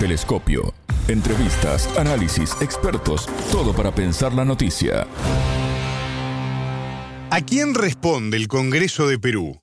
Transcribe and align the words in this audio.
Telescopio. 0.00 0.72
Entrevistas, 1.08 1.86
análisis, 1.98 2.56
expertos, 2.62 3.26
todo 3.52 3.74
para 3.74 3.94
pensar 3.94 4.32
la 4.32 4.46
noticia. 4.46 5.06
¿A 7.30 7.40
quién 7.42 7.74
responde 7.74 8.38
el 8.38 8.48
Congreso 8.48 9.06
de 9.06 9.18
Perú? 9.18 9.60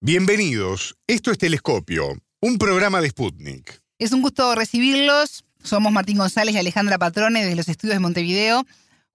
Bienvenidos, 0.00 0.96
esto 1.06 1.30
es 1.30 1.38
Telescopio, 1.38 2.18
un 2.40 2.58
programa 2.58 3.00
de 3.00 3.10
Sputnik. 3.10 3.80
Es 4.00 4.10
un 4.10 4.22
gusto 4.22 4.56
recibirlos. 4.56 5.44
Somos 5.62 5.92
Martín 5.92 6.18
González 6.18 6.56
y 6.56 6.58
Alejandra 6.58 6.98
Patrone 6.98 7.44
desde 7.44 7.54
los 7.54 7.68
estudios 7.68 7.94
de 7.94 8.00
Montevideo. 8.00 8.66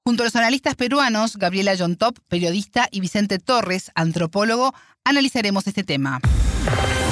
Junto 0.06 0.24
a 0.24 0.26
los 0.26 0.36
analistas 0.38 0.76
peruanos, 0.76 1.36
Gabriela 1.36 1.76
John 1.78 1.98
Top, 1.98 2.18
periodista, 2.30 2.88
y 2.92 3.02
Vicente 3.02 3.40
Torres, 3.40 3.92
antropólogo, 3.94 4.74
analizaremos 5.04 5.68
este 5.68 5.84
tema. 5.84 6.22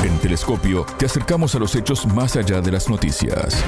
En 0.01 0.17
Telescopio 0.17 0.85
te 0.97 1.07
acercamos 1.07 1.55
a 1.55 1.59
los 1.59 1.75
hechos 1.75 2.05
más 2.05 2.37
allá 2.37 2.61
de 2.61 2.71
las 2.71 2.87
noticias. 2.87 3.61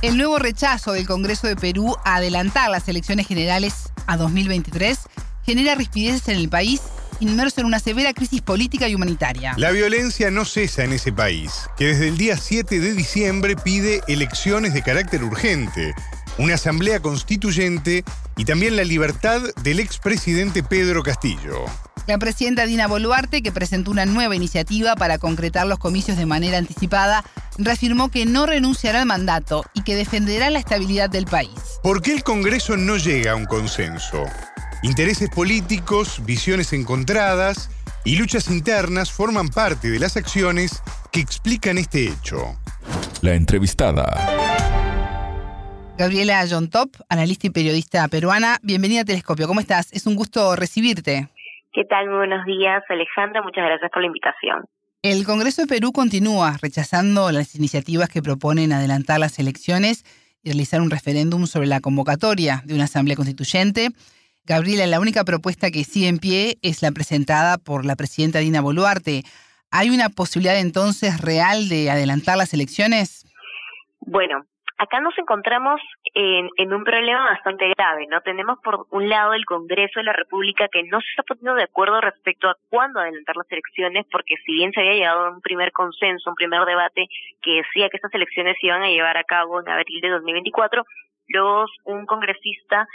El 0.00 0.16
nuevo 0.16 0.38
rechazo 0.38 0.92
del 0.92 1.08
Congreso 1.08 1.48
de 1.48 1.56
Perú 1.56 1.96
a 2.04 2.16
adelantar 2.16 2.70
las 2.70 2.88
elecciones 2.88 3.26
generales 3.26 3.90
a 4.06 4.16
2023 4.16 4.96
genera 5.44 5.74
rispideces 5.74 6.28
en 6.28 6.36
el 6.36 6.48
país 6.48 6.82
inmerso 7.18 7.60
en 7.60 7.66
una 7.66 7.80
severa 7.80 8.12
crisis 8.12 8.42
política 8.42 8.88
y 8.88 8.94
humanitaria. 8.94 9.54
La 9.56 9.70
violencia 9.70 10.30
no 10.30 10.44
cesa 10.44 10.84
en 10.84 10.92
ese 10.92 11.12
país, 11.12 11.68
que 11.76 11.86
desde 11.86 12.08
el 12.08 12.16
día 12.16 12.36
7 12.36 12.78
de 12.78 12.94
diciembre 12.94 13.56
pide 13.56 14.02
elecciones 14.08 14.74
de 14.74 14.82
carácter 14.82 15.22
urgente, 15.22 15.94
una 16.38 16.54
asamblea 16.54 17.00
constituyente 17.00 18.04
y 18.36 18.44
también 18.44 18.76
la 18.76 18.84
libertad 18.84 19.40
del 19.62 19.80
expresidente 19.80 20.62
Pedro 20.62 21.02
Castillo. 21.02 21.64
La 22.06 22.18
presidenta 22.18 22.66
Dina 22.66 22.88
Boluarte, 22.88 23.42
que 23.42 23.52
presentó 23.52 23.90
una 23.90 24.06
nueva 24.06 24.34
iniciativa 24.34 24.96
para 24.96 25.18
concretar 25.18 25.66
los 25.66 25.78
comicios 25.78 26.16
de 26.16 26.26
manera 26.26 26.58
anticipada, 26.58 27.24
reafirmó 27.58 28.10
que 28.10 28.26
no 28.26 28.46
renunciará 28.46 29.00
al 29.00 29.06
mandato 29.06 29.64
y 29.72 29.82
que 29.82 29.94
defenderá 29.94 30.50
la 30.50 30.58
estabilidad 30.58 31.10
del 31.10 31.26
país. 31.26 31.50
¿Por 31.82 32.02
qué 32.02 32.12
el 32.12 32.24
Congreso 32.24 32.76
no 32.76 32.96
llega 32.96 33.32
a 33.32 33.36
un 33.36 33.46
consenso? 33.46 34.24
Intereses 34.82 35.30
políticos, 35.30 36.20
visiones 36.24 36.72
encontradas 36.72 37.70
y 38.04 38.16
luchas 38.16 38.48
internas 38.48 39.12
forman 39.12 39.48
parte 39.48 39.90
de 39.90 40.00
las 40.00 40.16
acciones 40.16 40.82
que 41.12 41.20
explican 41.20 41.78
este 41.78 42.08
hecho. 42.08 42.56
La 43.20 43.34
entrevistada. 43.34 44.31
Gabriela 45.98 46.44
John 46.48 46.70
Top, 46.70 46.90
analista 47.08 47.46
y 47.46 47.50
periodista 47.50 48.08
peruana, 48.08 48.58
bienvenida 48.62 49.02
a 49.02 49.04
Telescopio. 49.04 49.46
¿Cómo 49.46 49.60
estás? 49.60 49.92
Es 49.92 50.06
un 50.06 50.16
gusto 50.16 50.56
recibirte. 50.56 51.28
¿Qué 51.72 51.84
tal? 51.84 52.08
Muy 52.08 52.16
buenos 52.16 52.44
días, 52.46 52.82
Alejandra. 52.88 53.42
Muchas 53.42 53.64
gracias 53.64 53.90
por 53.90 54.00
la 54.00 54.06
invitación. 54.06 54.64
El 55.02 55.24
Congreso 55.24 55.62
de 55.62 55.68
Perú 55.68 55.92
continúa 55.92 56.56
rechazando 56.62 57.30
las 57.30 57.54
iniciativas 57.54 58.08
que 58.08 58.22
proponen 58.22 58.72
adelantar 58.72 59.20
las 59.20 59.38
elecciones 59.38 60.04
y 60.42 60.50
realizar 60.50 60.80
un 60.80 60.90
referéndum 60.90 61.46
sobre 61.46 61.66
la 61.66 61.80
convocatoria 61.80 62.62
de 62.64 62.74
una 62.74 62.84
asamblea 62.84 63.16
constituyente. 63.16 63.90
Gabriela, 64.44 64.86
la 64.86 64.98
única 64.98 65.24
propuesta 65.24 65.70
que 65.70 65.84
sigue 65.84 66.08
en 66.08 66.18
pie 66.18 66.58
es 66.62 66.82
la 66.82 66.90
presentada 66.92 67.58
por 67.58 67.84
la 67.84 67.96
presidenta 67.96 68.38
Dina 68.38 68.60
Boluarte. 68.60 69.24
¿Hay 69.70 69.90
una 69.90 70.08
posibilidad 70.08 70.58
entonces 70.58 71.20
real 71.20 71.68
de 71.68 71.90
adelantar 71.90 72.38
las 72.38 72.54
elecciones? 72.54 73.26
Bueno, 74.00 74.44
acá 74.78 75.00
nos 75.00 75.16
encontramos 75.18 75.80
en, 76.14 76.48
en, 76.56 76.72
un 76.72 76.84
problema 76.84 77.24
bastante 77.30 77.68
grave, 77.76 78.06
¿no? 78.08 78.20
Tenemos 78.20 78.58
por 78.60 78.86
un 78.90 79.08
lado 79.08 79.34
el 79.34 79.44
Congreso 79.44 80.00
de 80.00 80.04
la 80.04 80.12
República 80.12 80.68
que 80.68 80.82
no 80.84 81.00
se 81.00 81.08
está 81.10 81.22
poniendo 81.22 81.54
de 81.54 81.64
acuerdo 81.64 82.00
respecto 82.00 82.48
a 82.48 82.56
cuándo 82.68 83.00
adelantar 83.00 83.36
las 83.36 83.50
elecciones, 83.50 84.06
porque 84.10 84.36
si 84.44 84.52
bien 84.52 84.72
se 84.72 84.80
había 84.80 84.94
llegado 84.94 85.26
a 85.26 85.30
un 85.30 85.40
primer 85.40 85.72
consenso, 85.72 86.30
un 86.30 86.36
primer 86.36 86.64
debate 86.64 87.06
que 87.42 87.62
decía 87.62 87.88
que 87.88 87.96
estas 87.96 88.14
elecciones 88.14 88.56
se 88.60 88.66
iban 88.66 88.82
a 88.82 88.88
llevar 88.88 89.16
a 89.16 89.24
cabo 89.24 89.60
en 89.60 89.68
abril 89.68 90.00
de 90.00 90.10
2024, 90.10 90.84
luego 91.28 91.66
un 91.84 92.06
congresista 92.06 92.86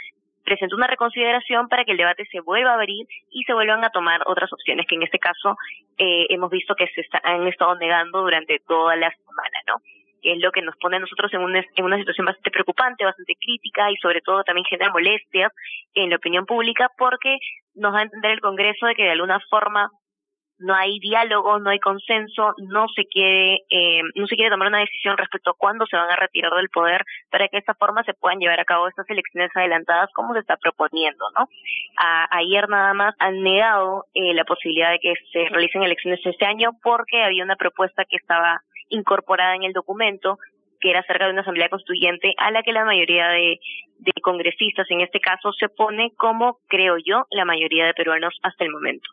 presentó 0.48 0.76
una 0.76 0.86
reconsideración 0.86 1.68
para 1.68 1.84
que 1.84 1.92
el 1.92 1.98
debate 1.98 2.24
se 2.32 2.40
vuelva 2.40 2.70
a 2.70 2.74
abrir 2.74 3.06
y 3.30 3.44
se 3.44 3.52
vuelvan 3.52 3.84
a 3.84 3.90
tomar 3.90 4.22
otras 4.26 4.50
opciones 4.52 4.86
que 4.86 4.94
en 4.94 5.02
este 5.02 5.18
caso 5.18 5.56
eh, 5.98 6.26
hemos 6.30 6.50
visto 6.50 6.74
que 6.74 6.86
se 6.88 7.02
han 7.22 7.46
estado 7.46 7.74
negando 7.76 8.22
durante 8.22 8.58
toda 8.66 8.96
la 8.96 9.10
semana, 9.10 9.58
¿no? 9.66 9.74
Que 10.22 10.32
es 10.32 10.38
lo 10.38 10.50
que 10.52 10.62
nos 10.62 10.76
pone 10.76 10.96
a 10.96 11.00
nosotros 11.00 11.32
en 11.34 11.40
una, 11.40 11.64
en 11.74 11.84
una 11.84 11.98
situación 11.98 12.26
bastante 12.26 12.50
preocupante, 12.50 13.04
bastante 13.04 13.34
crítica 13.40 13.90
y 13.90 13.96
sobre 13.96 14.20
todo 14.20 14.42
también 14.44 14.64
genera 14.64 14.92
molestias 14.92 15.52
en 15.94 16.10
la 16.10 16.16
opinión 16.16 16.46
pública 16.46 16.90
porque 16.96 17.38
nos 17.74 17.94
va 17.94 18.00
a 18.00 18.02
entender 18.02 18.32
el 18.32 18.40
Congreso 18.40 18.86
de 18.86 18.94
que 18.94 19.04
de 19.04 19.12
alguna 19.12 19.40
forma 19.50 19.90
no 20.58 20.74
hay 20.74 20.98
diálogo, 20.98 21.58
no 21.58 21.70
hay 21.70 21.78
consenso, 21.78 22.54
no 22.58 22.86
se 22.88 23.04
quiere, 23.06 23.60
eh, 23.70 24.02
no 24.14 24.26
se 24.26 24.34
quiere 24.34 24.50
tomar 24.50 24.68
una 24.68 24.80
decisión 24.80 25.16
respecto 25.16 25.50
a 25.50 25.56
cuándo 25.56 25.86
se 25.86 25.96
van 25.96 26.10
a 26.10 26.16
retirar 26.16 26.52
del 26.54 26.68
poder 26.68 27.04
para 27.30 27.46
que 27.46 27.56
de 27.56 27.60
esta 27.60 27.74
forma 27.74 28.02
se 28.04 28.14
puedan 28.14 28.38
llevar 28.38 28.58
a 28.60 28.64
cabo 28.64 28.88
estas 28.88 29.08
elecciones 29.08 29.50
adelantadas 29.54 30.10
como 30.14 30.34
se 30.34 30.40
está 30.40 30.56
proponiendo, 30.56 31.24
¿no? 31.38 31.46
ayer 32.30 32.68
nada 32.68 32.94
más 32.94 33.14
han 33.18 33.42
negado 33.42 34.04
eh, 34.14 34.34
la 34.34 34.44
posibilidad 34.44 34.90
de 34.90 34.98
que 34.98 35.14
se 35.32 35.48
realicen 35.48 35.82
elecciones 35.82 36.20
este 36.24 36.44
año 36.44 36.70
porque 36.82 37.22
había 37.22 37.44
una 37.44 37.56
propuesta 37.56 38.04
que 38.04 38.16
estaba 38.16 38.60
incorporada 38.90 39.54
en 39.54 39.64
el 39.64 39.72
documento 39.72 40.38
que 40.80 40.90
era 40.90 41.00
acerca 41.00 41.26
de 41.26 41.32
una 41.32 41.42
asamblea 41.42 41.68
constituyente 41.68 42.34
a 42.38 42.50
la 42.50 42.62
que 42.62 42.72
la 42.72 42.84
mayoría 42.84 43.28
de, 43.28 43.58
de 43.98 44.12
congresistas 44.22 44.86
en 44.90 45.00
este 45.00 45.20
caso 45.20 45.52
se 45.52 45.66
opone 45.66 46.12
como 46.16 46.58
creo 46.68 46.96
yo 47.04 47.26
la 47.30 47.44
mayoría 47.44 47.86
de 47.86 47.94
peruanos 47.94 48.38
hasta 48.42 48.64
el 48.64 48.70
momento. 48.70 49.08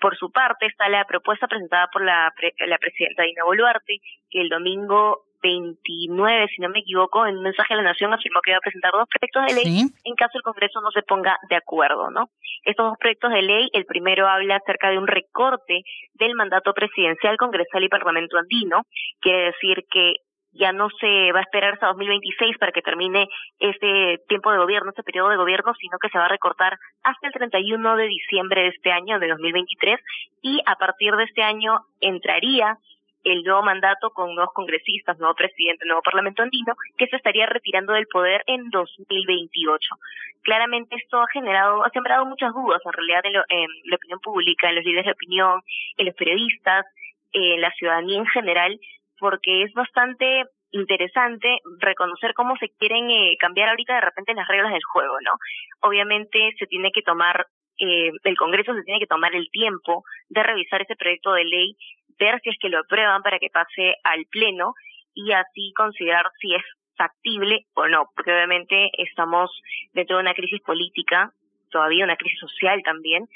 Por 0.00 0.16
su 0.16 0.32
parte 0.32 0.66
está 0.66 0.88
la 0.88 1.04
propuesta 1.04 1.46
presentada 1.46 1.88
por 1.92 2.04
la, 2.04 2.32
la 2.66 2.78
presidenta 2.78 3.22
Dina 3.22 3.44
Boluarte, 3.44 3.98
que 4.30 4.40
el 4.40 4.48
domingo 4.48 5.24
29, 5.42 6.48
si 6.54 6.62
no 6.62 6.68
me 6.68 6.80
equivoco, 6.80 7.26
en 7.26 7.36
un 7.36 7.42
mensaje 7.42 7.74
a 7.74 7.76
la 7.76 7.82
Nación 7.82 8.12
afirmó 8.14 8.40
que 8.40 8.52
iba 8.52 8.58
a 8.58 8.60
presentar 8.60 8.92
dos 8.92 9.08
proyectos 9.08 9.46
de 9.46 9.54
ley 9.54 9.82
en 10.04 10.14
caso 10.14 10.38
el 10.38 10.42
Congreso 10.42 10.80
no 10.80 10.90
se 10.90 11.02
ponga 11.02 11.36
de 11.48 11.56
acuerdo, 11.56 12.10
¿no? 12.10 12.30
Estos 12.64 12.86
dos 12.86 12.98
proyectos 12.98 13.32
de 13.32 13.42
ley, 13.42 13.68
el 13.72 13.84
primero 13.84 14.28
habla 14.28 14.56
acerca 14.56 14.90
de 14.90 14.98
un 14.98 15.06
recorte 15.06 15.82
del 16.14 16.34
mandato 16.34 16.72
presidencial, 16.72 17.36
congresal 17.36 17.82
y 17.82 17.88
parlamento 17.88 18.38
andino, 18.38 18.82
quiere 19.20 19.46
decir 19.46 19.84
que 19.90 20.14
ya 20.54 20.72
no 20.72 20.88
se 21.00 21.32
va 21.32 21.40
a 21.40 21.42
esperar 21.42 21.74
hasta 21.74 21.88
2026 21.88 22.58
para 22.58 22.72
que 22.72 22.82
termine 22.82 23.26
este 23.58 24.18
tiempo 24.28 24.52
de 24.52 24.58
gobierno, 24.58 24.90
este 24.90 25.02
periodo 25.02 25.30
de 25.30 25.36
gobierno, 25.36 25.72
sino 25.80 25.98
que 25.98 26.08
se 26.10 26.18
va 26.18 26.26
a 26.26 26.28
recortar 26.28 26.78
hasta 27.02 27.26
el 27.26 27.32
31 27.32 27.96
de 27.96 28.04
diciembre 28.04 28.62
de 28.62 28.68
este 28.68 28.92
año, 28.92 29.18
de 29.18 29.28
2023, 29.28 29.98
y 30.42 30.60
a 30.66 30.76
partir 30.76 31.14
de 31.14 31.24
este 31.24 31.42
año 31.42 31.80
entraría 32.00 32.76
el 33.24 33.42
nuevo 33.44 33.62
mandato 33.62 34.10
con 34.10 34.34
nuevos 34.34 34.52
congresistas, 34.54 35.18
nuevo 35.18 35.34
presidente, 35.34 35.86
nuevo 35.86 36.02
parlamento 36.02 36.42
andino, 36.42 36.74
que 36.96 37.06
se 37.06 37.16
estaría 37.16 37.46
retirando 37.46 37.92
del 37.92 38.06
poder 38.06 38.42
en 38.46 38.70
2028. 38.70 39.94
Claramente 40.42 40.96
esto 40.96 41.20
ha 41.20 41.26
generado, 41.32 41.84
ha 41.84 41.90
sembrado 41.90 42.26
muchas 42.26 42.52
dudas 42.52 42.80
en 42.84 42.92
realidad 42.92 43.20
en, 43.24 43.36
en 43.60 43.68
la 43.84 43.96
opinión 43.96 44.20
pública, 44.20 44.68
en 44.68 44.76
los 44.76 44.84
líderes 44.84 45.06
de 45.06 45.12
opinión, 45.12 45.60
en 45.96 46.06
los 46.06 46.14
periodistas, 46.16 46.86
en 47.32 47.60
la 47.60 47.70
ciudadanía 47.72 48.18
en 48.18 48.26
general, 48.26 48.78
porque 49.18 49.62
es 49.62 49.72
bastante 49.72 50.44
interesante 50.72 51.58
reconocer 51.78 52.34
cómo 52.34 52.56
se 52.56 52.70
quieren 52.70 53.10
eh, 53.10 53.36
cambiar 53.38 53.68
ahorita 53.68 53.94
de 53.94 54.00
repente 54.00 54.34
las 54.34 54.48
reglas 54.48 54.72
del 54.72 54.82
juego, 54.82 55.14
¿no? 55.20 55.32
Obviamente 55.80 56.54
se 56.58 56.66
tiene 56.66 56.90
que 56.90 57.02
tomar, 57.02 57.46
eh, 57.78 58.10
el 58.24 58.36
Congreso 58.36 58.74
se 58.74 58.82
tiene 58.82 58.98
que 58.98 59.06
tomar 59.06 59.34
el 59.34 59.48
tiempo 59.50 60.02
de 60.28 60.42
revisar 60.42 60.82
ese 60.82 60.96
proyecto 60.96 61.32
de 61.32 61.44
ley, 61.44 61.76
ver 62.18 62.40
si 62.42 62.50
es 62.50 62.56
que 62.60 62.68
lo 62.68 62.80
aprueban 62.80 63.22
para 63.22 63.38
que 63.38 63.50
pase 63.50 63.96
al 64.04 64.24
Pleno 64.26 64.74
y 65.14 65.32
así 65.32 65.72
considerar 65.76 66.26
si 66.40 66.54
es 66.54 66.62
factible 66.96 67.66
o 67.74 67.88
no, 67.88 68.10
porque 68.14 68.32
obviamente 68.32 68.90
estamos 68.98 69.50
dentro 69.92 70.16
de 70.16 70.22
una 70.22 70.34
crisis 70.34 70.60
política, 70.62 71.32
todavía 71.70 72.04
una 72.04 72.16
crisis 72.16 72.38
social 72.40 72.82
también, 72.84 73.28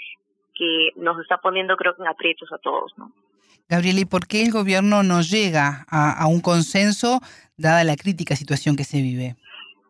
que 0.54 0.90
nos 0.96 1.20
está 1.20 1.38
poniendo 1.38 1.76
creo 1.76 1.94
que 1.94 2.02
en 2.02 2.08
aprietos 2.08 2.52
a 2.52 2.58
todos, 2.58 2.92
¿no? 2.96 3.12
Gabriela, 3.68 4.00
¿y 4.00 4.04
por 4.04 4.28
qué 4.28 4.42
el 4.42 4.52
gobierno 4.52 5.02
no 5.02 5.22
llega 5.22 5.84
a, 5.90 6.26
un 6.28 6.40
consenso 6.40 7.20
dada 7.56 7.82
la 7.82 7.96
crítica 7.96 8.36
situación 8.36 8.76
que 8.76 8.84
se 8.84 9.02
vive? 9.02 9.34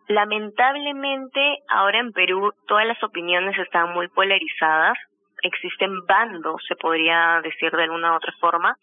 Lamentablemente, 0.08 1.40
ahora 1.68 1.98
en 2.00 2.12
Perú 2.12 2.54
todas 2.66 2.86
las 2.86 3.02
opiniones 3.02 3.58
están 3.58 3.92
muy 3.92 4.08
polarizadas. 4.08 4.96
Existen 5.42 6.04
bandos, 6.06 6.62
se 6.66 6.76
podría 6.76 7.40
decir 7.42 7.70
de 7.72 7.84
alguna 7.84 8.12
u 8.12 8.16
otra 8.16 8.32
forma. 8.40 8.76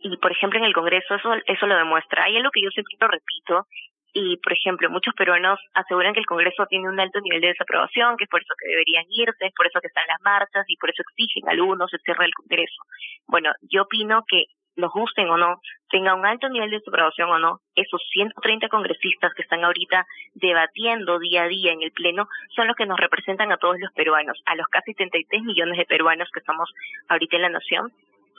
Y, 0.00 0.16
por 0.18 0.30
ejemplo, 0.30 0.58
en 0.58 0.64
el 0.64 0.74
Congreso 0.74 1.14
eso, 1.14 1.34
eso 1.46 1.66
lo 1.66 1.76
demuestra. 1.76 2.24
Hay 2.24 2.36
algo 2.36 2.50
que 2.50 2.62
yo 2.62 2.70
siempre 2.70 2.96
lo 3.00 3.08
repito, 3.08 3.66
y, 4.12 4.38
por 4.38 4.52
ejemplo, 4.52 4.90
muchos 4.90 5.14
peruanos 5.14 5.60
aseguran 5.74 6.14
que 6.14 6.20
el 6.20 6.26
Congreso 6.26 6.66
tiene 6.66 6.88
un 6.88 6.98
alto 6.98 7.20
nivel 7.20 7.40
de 7.40 7.48
desaprobación, 7.48 8.16
que 8.16 8.24
es 8.24 8.30
por 8.30 8.40
eso 8.40 8.54
que 8.58 8.68
deberían 8.68 9.04
irse, 9.10 9.46
es 9.46 9.54
por 9.54 9.66
eso 9.66 9.80
que 9.80 9.88
están 9.88 10.06
las 10.08 10.20
marchas 10.22 10.64
y 10.66 10.76
por 10.76 10.90
eso 10.90 11.02
exigen 11.02 11.48
algunos 11.48 11.92
el 11.92 12.00
cierre 12.00 12.24
del 12.24 12.34
Congreso. 12.34 12.82
Bueno, 13.26 13.52
yo 13.62 13.82
opino 13.82 14.24
que 14.26 14.44
nos 14.78 14.92
gusten 14.92 15.28
o 15.28 15.36
no, 15.36 15.60
tenga 15.90 16.14
un 16.14 16.24
alto 16.24 16.48
nivel 16.48 16.70
de 16.70 16.78
desaprobación 16.78 17.28
o 17.30 17.38
no, 17.38 17.60
esos 17.74 18.00
130 18.12 18.68
congresistas 18.68 19.34
que 19.34 19.42
están 19.42 19.64
ahorita 19.64 20.06
debatiendo 20.34 21.18
día 21.18 21.42
a 21.42 21.48
día 21.48 21.72
en 21.72 21.82
el 21.82 21.90
Pleno 21.90 22.28
son 22.54 22.68
los 22.68 22.76
que 22.76 22.86
nos 22.86 22.98
representan 22.98 23.50
a 23.52 23.56
todos 23.56 23.78
los 23.80 23.92
peruanos, 23.92 24.40
a 24.46 24.54
los 24.54 24.68
casi 24.68 24.94
33 24.94 25.42
millones 25.42 25.78
de 25.78 25.84
peruanos 25.84 26.30
que 26.32 26.38
estamos 26.38 26.72
ahorita 27.08 27.36
en 27.36 27.42
la 27.42 27.48
nación, 27.48 27.92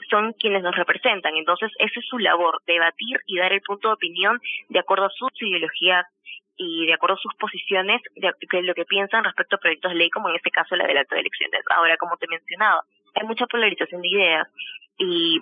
son 0.08 0.32
quienes 0.32 0.62
nos 0.62 0.74
representan. 0.74 1.36
Entonces, 1.36 1.70
esa 1.78 2.00
es 2.00 2.06
su 2.06 2.18
labor, 2.18 2.60
debatir 2.66 3.20
y 3.26 3.36
dar 3.36 3.52
el 3.52 3.60
punto 3.60 3.88
de 3.88 3.94
opinión 3.94 4.40
de 4.68 4.78
acuerdo 4.78 5.06
a 5.06 5.10
sus 5.10 5.30
ideologías 5.42 6.06
y 6.56 6.86
de 6.86 6.94
acuerdo 6.94 7.16
a 7.16 7.20
sus 7.20 7.34
posiciones 7.34 8.00
de, 8.16 8.62
lo 8.62 8.74
que 8.74 8.84
piensan 8.84 9.24
respecto 9.24 9.56
a 9.56 9.60
proyectos 9.60 9.92
de 9.92 9.98
ley, 9.98 10.10
como 10.10 10.30
en 10.30 10.36
este 10.36 10.50
caso 10.50 10.74
la 10.74 10.86
de 10.86 10.92
elecciones. 10.92 11.62
Ahora, 11.74 11.96
como 11.98 12.16
te 12.16 12.26
mencionaba, 12.28 12.82
hay 13.14 13.26
mucha 13.26 13.46
polarización 13.46 14.02
de 14.02 14.08
ideas 14.08 14.48
y 14.98 15.40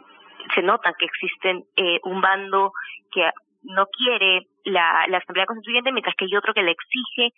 se 0.54 0.62
nota 0.62 0.94
que 0.98 1.06
existen 1.06 1.64
eh, 1.76 2.00
un 2.04 2.20
bando 2.20 2.72
que 3.10 3.30
no 3.62 3.86
quiere 3.86 4.46
la, 4.64 5.06
la 5.08 5.18
Asamblea 5.18 5.46
Constituyente, 5.46 5.92
mientras 5.92 6.14
que 6.16 6.26
hay 6.26 6.36
otro 6.36 6.54
que 6.54 6.62
la 6.62 6.70
exige 6.70 7.34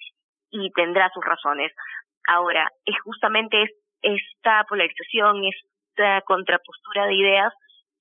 y 0.51 0.71
tendrá 0.73 1.11
sus 1.15 1.25
razones. 1.25 1.73
Ahora, 2.27 2.71
es 2.85 2.97
justamente 3.03 3.71
esta 4.03 4.65
polarización, 4.69 5.43
esta 5.45 6.21
contrapostura 6.23 7.07
de 7.07 7.15
ideas 7.15 7.53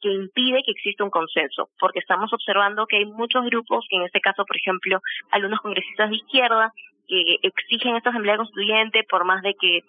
que 0.01 0.09
impide 0.09 0.63
que 0.65 0.71
exista 0.71 1.03
un 1.03 1.09
consenso, 1.09 1.69
porque 1.79 1.99
estamos 1.99 2.31
observando 2.31 2.87
que 2.87 2.97
hay 2.97 3.05
muchos 3.05 3.43
grupos, 3.45 3.85
en 3.91 4.03
este 4.03 4.21
caso, 4.21 4.45
por 4.45 4.55
ejemplo, 4.55 4.99
algunos 5.31 5.59
congresistas 5.59 6.09
de 6.09 6.15
izquierda, 6.15 6.71
que 7.07 7.37
exigen 7.41 7.95
esta 7.95 8.11
Asamblea 8.11 8.37
Constituyente 8.37 9.03
por 9.09 9.25
más 9.25 9.41
de 9.41 9.55
que 9.55 9.81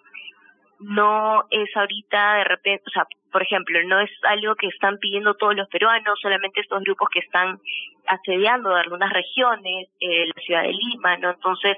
no 0.81 1.45
es 1.49 1.69
ahorita 1.75 2.35
de 2.35 2.43
repente, 2.43 2.83
o 2.87 2.89
sea, 2.89 3.05
por 3.31 3.43
ejemplo, 3.43 3.79
no 3.85 3.99
es 3.99 4.09
algo 4.23 4.55
que 4.55 4.67
están 4.67 4.97
pidiendo 4.97 5.35
todos 5.35 5.55
los 5.55 5.67
peruanos, 5.69 6.19
solamente 6.21 6.61
estos 6.61 6.83
grupos 6.83 7.09
que 7.09 7.19
están 7.19 7.59
asediando 8.07 8.75
algunas 8.75 9.13
regiones, 9.13 9.89
eh, 9.99 10.25
la 10.25 10.41
ciudad 10.41 10.63
de 10.63 10.73
Lima, 10.73 11.17
¿no? 11.17 11.31
Entonces, 11.31 11.77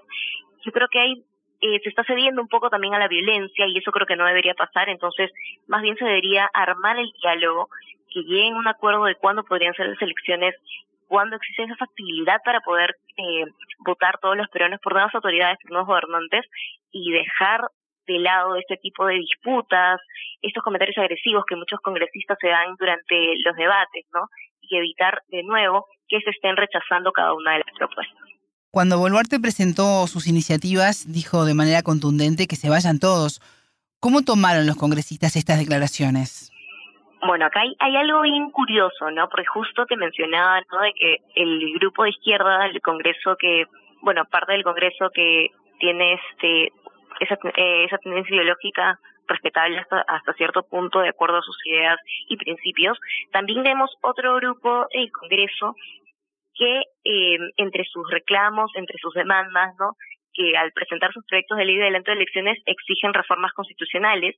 yo 0.65 0.71
creo 0.71 0.87
que 0.87 0.99
hay 0.99 1.23
eh, 1.65 1.79
se 1.81 1.87
está 1.87 2.03
cediendo 2.03 2.41
un 2.41 2.49
poco 2.49 2.69
también 2.69 2.93
a 2.93 2.99
la 2.99 3.07
violencia 3.07 3.65
y 3.67 3.77
eso 3.77 3.91
creo 3.91 4.05
que 4.05 4.17
no 4.17 4.25
debería 4.25 4.53
pasar, 4.53 4.89
entonces 4.89 5.31
más 5.67 5.81
bien 5.81 5.95
se 5.95 6.03
debería 6.03 6.49
armar 6.53 6.97
el 6.97 7.09
diálogo, 7.21 7.69
que 8.13 8.21
lleguen 8.23 8.55
a 8.55 8.59
un 8.59 8.67
acuerdo 8.67 9.05
de 9.05 9.15
cuándo 9.15 9.45
podrían 9.45 9.73
ser 9.73 9.87
las 9.87 10.01
elecciones, 10.01 10.55
cuándo 11.07 11.37
existe 11.37 11.63
esa 11.63 11.77
factibilidad 11.77 12.41
para 12.43 12.59
poder 12.59 12.97
eh, 13.15 13.45
votar 13.79 14.19
todos 14.19 14.35
los 14.35 14.49
peruanos 14.49 14.81
por 14.81 14.91
nuevas 14.91 15.15
autoridades, 15.15 15.57
por 15.61 15.71
nuevos 15.71 15.87
gobernantes 15.87 16.45
y 16.91 17.11
dejar 17.11 17.61
de 18.05 18.19
lado 18.19 18.55
este 18.55 18.77
tipo 18.77 19.05
de 19.05 19.15
disputas, 19.15 19.99
estos 20.41 20.63
comentarios 20.63 20.97
agresivos 20.97 21.45
que 21.47 21.55
muchos 21.55 21.79
congresistas 21.81 22.37
se 22.39 22.47
dan 22.47 22.75
durante 22.77 23.15
los 23.45 23.55
debates, 23.55 24.05
¿no? 24.13 24.27
Y 24.61 24.77
evitar 24.77 25.21
de 25.29 25.43
nuevo 25.43 25.87
que 26.07 26.19
se 26.21 26.29
estén 26.31 26.57
rechazando 26.57 27.11
cada 27.11 27.33
una 27.33 27.53
de 27.53 27.59
las 27.59 27.77
propuestas. 27.77 28.33
Cuando 28.71 28.97
Boluarte 28.97 29.39
presentó 29.39 30.07
sus 30.07 30.27
iniciativas, 30.27 31.05
dijo 31.11 31.45
de 31.45 31.53
manera 31.53 31.83
contundente 31.83 32.47
que 32.47 32.55
se 32.55 32.69
vayan 32.69 32.99
todos. 32.99 33.39
¿Cómo 33.99 34.23
tomaron 34.23 34.65
los 34.65 34.77
congresistas 34.77 35.35
estas 35.35 35.59
declaraciones? 35.59 36.51
Bueno, 37.25 37.45
acá 37.45 37.61
hay, 37.61 37.73
hay, 37.79 37.95
algo 37.95 38.21
bien 38.21 38.49
curioso, 38.49 39.11
¿no? 39.11 39.29
Porque 39.29 39.45
justo 39.45 39.85
te 39.85 39.95
mencionaba, 39.95 40.59
¿no? 40.71 40.81
De 40.81 40.91
que 40.93 41.17
el 41.35 41.73
grupo 41.79 42.03
de 42.03 42.09
izquierda, 42.09 42.65
el 42.65 42.81
Congreso 42.81 43.37
que, 43.39 43.65
bueno, 44.01 44.25
parte 44.25 44.53
del 44.53 44.63
Congreso 44.63 45.09
que 45.13 45.51
tiene 45.79 46.13
este 46.13 46.73
esa, 47.23 47.35
eh, 47.55 47.85
esa 47.85 47.97
tendencia 47.97 48.35
ideológica 48.35 48.99
respetable 49.27 49.79
hasta, 49.79 50.01
hasta 50.01 50.33
cierto 50.33 50.63
punto 50.63 50.99
de 50.99 51.09
acuerdo 51.09 51.37
a 51.37 51.41
sus 51.41 51.57
ideas 51.65 51.97
y 52.27 52.37
principios. 52.37 52.97
También 53.31 53.63
vemos 53.63 53.91
otro 54.01 54.35
grupo, 54.35 54.87
el 54.91 55.11
Congreso, 55.11 55.75
que 56.55 56.81
eh, 57.03 57.37
entre 57.57 57.83
sus 57.85 58.09
reclamos, 58.09 58.71
entre 58.75 58.97
sus 58.99 59.13
demandas, 59.13 59.73
¿no? 59.79 59.95
que 60.33 60.57
al 60.57 60.71
presentar 60.71 61.13
sus 61.13 61.25
proyectos 61.25 61.57
de 61.57 61.65
ley 61.65 61.77
de 61.77 61.83
adelanto 61.83 62.11
de 62.11 62.17
elecciones 62.17 62.57
exigen 62.65 63.13
reformas 63.13 63.53
constitucionales. 63.53 64.35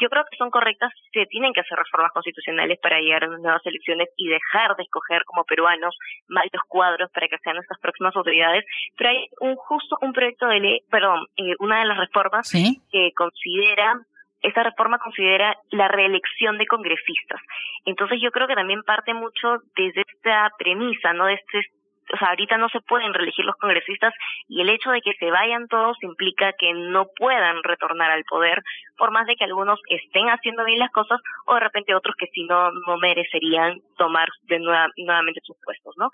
Yo 0.00 0.08
creo 0.08 0.24
que 0.30 0.36
son 0.36 0.50
correctas, 0.50 0.92
se 1.12 1.26
tienen 1.26 1.52
que 1.52 1.60
hacer 1.60 1.78
reformas 1.78 2.12
constitucionales 2.12 2.78
para 2.80 3.00
llegar 3.00 3.24
a 3.24 3.28
unas 3.28 3.40
nuevas 3.40 3.66
elecciones 3.66 4.08
y 4.16 4.28
dejar 4.28 4.76
de 4.76 4.82
escoger 4.82 5.24
como 5.24 5.44
peruanos 5.44 5.96
malos 6.28 6.62
cuadros 6.68 7.10
para 7.12 7.28
que 7.28 7.38
sean 7.38 7.56
nuestras 7.56 7.80
próximas 7.80 8.14
autoridades, 8.16 8.64
pero 8.96 9.10
hay 9.10 9.28
un 9.40 9.56
justo 9.56 9.96
un 10.00 10.12
proyecto 10.12 10.46
de 10.46 10.60
ley, 10.60 10.80
perdón, 10.90 11.26
eh, 11.36 11.54
una 11.58 11.80
de 11.80 11.86
las 11.86 11.98
reformas 11.98 12.50
que 12.50 13.12
considera 13.16 14.00
esta 14.42 14.62
reforma 14.62 14.98
considera 14.98 15.56
la 15.70 15.88
reelección 15.88 16.58
de 16.58 16.66
congresistas. 16.66 17.40
Entonces 17.84 18.20
yo 18.22 18.30
creo 18.30 18.46
que 18.46 18.54
también 18.54 18.82
parte 18.82 19.12
mucho 19.12 19.58
desde 19.74 20.02
esta 20.06 20.50
premisa, 20.58 21.12
¿no? 21.14 21.26
De 21.26 21.34
este 21.34 21.62
o 22.12 22.16
sea, 22.16 22.28
ahorita 22.28 22.56
no 22.58 22.68
se 22.68 22.80
pueden 22.80 23.12
reelegir 23.12 23.44
los 23.44 23.56
congresistas 23.56 24.14
y 24.48 24.60
el 24.60 24.70
hecho 24.70 24.90
de 24.90 25.00
que 25.00 25.14
se 25.18 25.30
vayan 25.30 25.66
todos 25.68 25.96
implica 26.02 26.52
que 26.52 26.72
no 26.72 27.06
puedan 27.16 27.62
retornar 27.62 28.10
al 28.10 28.24
poder, 28.24 28.62
por 28.96 29.10
más 29.10 29.26
de 29.26 29.36
que 29.36 29.44
algunos 29.44 29.80
estén 29.88 30.28
haciendo 30.28 30.64
bien 30.64 30.78
las 30.78 30.92
cosas 30.92 31.20
o 31.46 31.54
de 31.54 31.60
repente 31.60 31.94
otros 31.94 32.14
que 32.16 32.26
si 32.28 32.44
no, 32.44 32.70
no 32.86 32.96
merecerían 32.98 33.80
tomar 33.96 34.28
de 34.42 34.58
nueva, 34.58 34.88
nuevamente 34.96 35.40
sus 35.42 35.56
puestos, 35.64 35.94
¿no? 35.96 36.10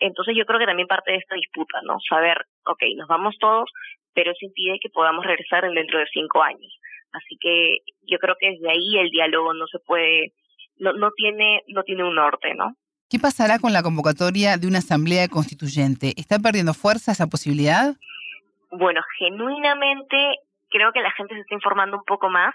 Entonces 0.00 0.34
yo 0.36 0.44
creo 0.44 0.58
que 0.58 0.66
también 0.66 0.88
parte 0.88 1.12
de 1.12 1.18
esta 1.18 1.34
disputa, 1.34 1.80
¿no? 1.82 1.98
Saber, 2.08 2.38
ok, 2.64 2.82
nos 2.96 3.08
vamos 3.08 3.36
todos, 3.38 3.70
pero 4.14 4.30
eso 4.30 4.44
impide 4.44 4.78
que 4.80 4.90
podamos 4.90 5.24
regresar 5.24 5.68
dentro 5.70 5.98
de 5.98 6.06
cinco 6.12 6.42
años. 6.42 6.78
Así 7.12 7.36
que 7.40 7.78
yo 8.02 8.18
creo 8.18 8.36
que 8.38 8.50
desde 8.50 8.70
ahí 8.70 8.98
el 8.98 9.10
diálogo 9.10 9.54
no 9.54 9.66
se 9.66 9.78
puede, 9.80 10.32
no, 10.76 10.92
no 10.92 11.10
tiene, 11.12 11.62
no 11.68 11.82
tiene 11.82 12.04
un 12.04 12.14
norte, 12.14 12.54
¿no? 12.54 12.74
¿Qué 13.10 13.18
pasará 13.18 13.58
con 13.58 13.72
la 13.72 13.82
convocatoria 13.82 14.58
de 14.58 14.66
una 14.66 14.78
asamblea 14.78 15.28
constituyente? 15.28 16.12
¿Está 16.18 16.38
perdiendo 16.38 16.74
fuerza 16.74 17.12
esa 17.12 17.26
posibilidad? 17.26 17.96
Bueno, 18.70 19.00
genuinamente 19.18 20.16
creo 20.68 20.92
que 20.92 21.00
la 21.00 21.10
gente 21.12 21.34
se 21.34 21.40
está 21.40 21.54
informando 21.54 21.96
un 21.96 22.04
poco 22.04 22.28
más 22.28 22.54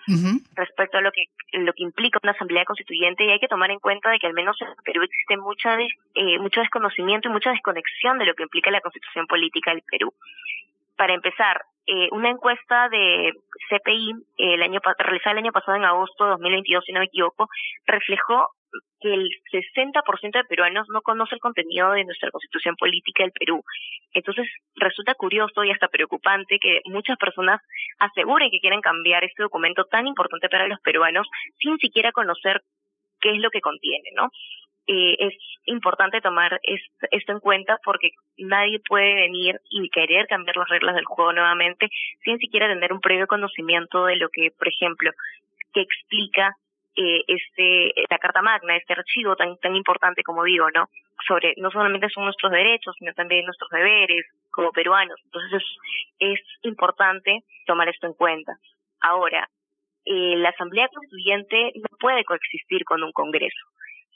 respecto 0.53 0.99
a 0.99 1.01
lo 1.01 1.11
que 1.11 1.23
lo 1.57 1.73
que 1.73 1.81
implica 1.81 2.19
una 2.21 2.33
asamblea 2.33 2.65
constituyente 2.65 3.25
y 3.25 3.31
hay 3.31 3.39
que 3.39 3.47
tomar 3.47 3.71
en 3.71 3.79
cuenta 3.79 4.11
de 4.11 4.19
que 4.19 4.27
al 4.27 4.33
menos 4.33 4.55
en 4.61 4.67
Perú 4.83 5.01
existe 5.01 5.37
mucha 5.37 5.75
eh, 5.79 6.37
mucho 6.39 6.59
desconocimiento 6.59 7.29
y 7.29 7.31
mucha 7.31 7.49
desconexión 7.49 8.19
de 8.19 8.25
lo 8.25 8.35
que 8.35 8.43
implica 8.43 8.69
la 8.69 8.81
constitución 8.81 9.25
política 9.25 9.71
del 9.71 9.81
Perú. 9.89 10.13
Para 10.95 11.15
empezar, 11.15 11.63
eh, 11.87 12.09
una 12.11 12.29
encuesta 12.29 12.89
de 12.89 13.33
CPI 13.69 14.13
el 14.37 14.61
año 14.61 14.79
realizada 14.99 15.31
el 15.31 15.39
año 15.39 15.51
pasado 15.51 15.77
en 15.77 15.85
agosto 15.85 16.25
de 16.25 16.31
2022, 16.31 16.85
si 16.85 16.93
no 16.93 16.99
me 16.99 17.07
equivoco, 17.07 17.49
reflejó 17.87 18.49
que 18.99 19.13
el 19.13 19.29
60% 19.51 20.31
de 20.31 20.43
peruanos 20.45 20.87
no 20.89 21.01
conoce 21.01 21.35
el 21.35 21.41
contenido 21.41 21.91
de 21.91 22.05
nuestra 22.05 22.31
constitución 22.31 22.75
política 22.75 23.23
del 23.23 23.31
Perú. 23.31 23.63
Entonces, 24.13 24.47
resulta 24.75 25.15
curioso 25.15 25.63
y 25.63 25.71
hasta 25.71 25.87
preocupante 25.87 26.59
que 26.59 26.81
muchas 26.85 27.17
personas 27.17 27.61
aseguren 27.99 28.49
que 28.51 28.59
quieren 28.59 28.81
cambiar 28.81 29.23
este 29.23 29.43
documento 29.43 29.85
tan 29.85 30.07
importante 30.07 30.49
para 30.49 30.67
los 30.67 30.79
peruanos 30.81 31.27
sin 31.59 31.77
siquiera 31.77 32.11
conocer 32.11 32.61
qué 33.19 33.31
es 33.31 33.39
lo 33.39 33.49
que 33.49 33.61
contiene, 33.61 34.09
¿no? 34.15 34.29
Eh, 34.85 35.15
es 35.17 35.33
importante 35.65 36.19
tomar 36.19 36.59
esto 36.63 37.31
en 37.31 37.39
cuenta 37.39 37.79
porque 37.85 38.09
nadie 38.37 38.81
puede 38.85 39.15
venir 39.15 39.55
y 39.69 39.89
querer 39.89 40.27
cambiar 40.27 40.57
las 40.57 40.67
reglas 40.67 40.95
del 40.95 41.05
juego 41.05 41.31
nuevamente 41.31 41.87
sin 42.25 42.37
siquiera 42.37 42.67
tener 42.67 42.91
un 42.91 42.99
previo 42.99 43.25
conocimiento 43.25 44.05
de 44.05 44.17
lo 44.17 44.27
que, 44.27 44.51
por 44.57 44.67
ejemplo, 44.67 45.11
que 45.73 45.81
explica 45.81 46.53
eh, 46.95 47.23
este 47.27 47.93
la 48.09 48.17
Carta 48.17 48.41
Magna, 48.41 48.75
este 48.75 48.93
archivo 48.93 49.35
tan 49.35 49.57
tan 49.57 49.75
importante 49.75 50.23
como 50.23 50.43
digo, 50.43 50.69
¿no? 50.71 50.87
Sobre 51.27 51.53
no 51.57 51.71
solamente 51.71 52.09
son 52.09 52.25
nuestros 52.25 52.51
derechos, 52.51 52.95
sino 52.99 53.13
también 53.13 53.45
nuestros 53.45 53.69
deberes 53.69 54.25
como 54.51 54.71
peruanos. 54.71 55.19
Entonces 55.25 55.61
es, 56.19 56.37
es 56.37 56.39
importante 56.63 57.41
tomar 57.65 57.89
esto 57.89 58.07
en 58.07 58.13
cuenta. 58.13 58.53
Ahora, 59.01 59.49
eh, 60.05 60.35
la 60.37 60.49
Asamblea 60.49 60.89
Constituyente 60.89 61.71
no 61.75 61.97
puede 61.99 62.23
coexistir 62.25 62.83
con 62.85 63.03
un 63.03 63.11
Congreso 63.11 63.65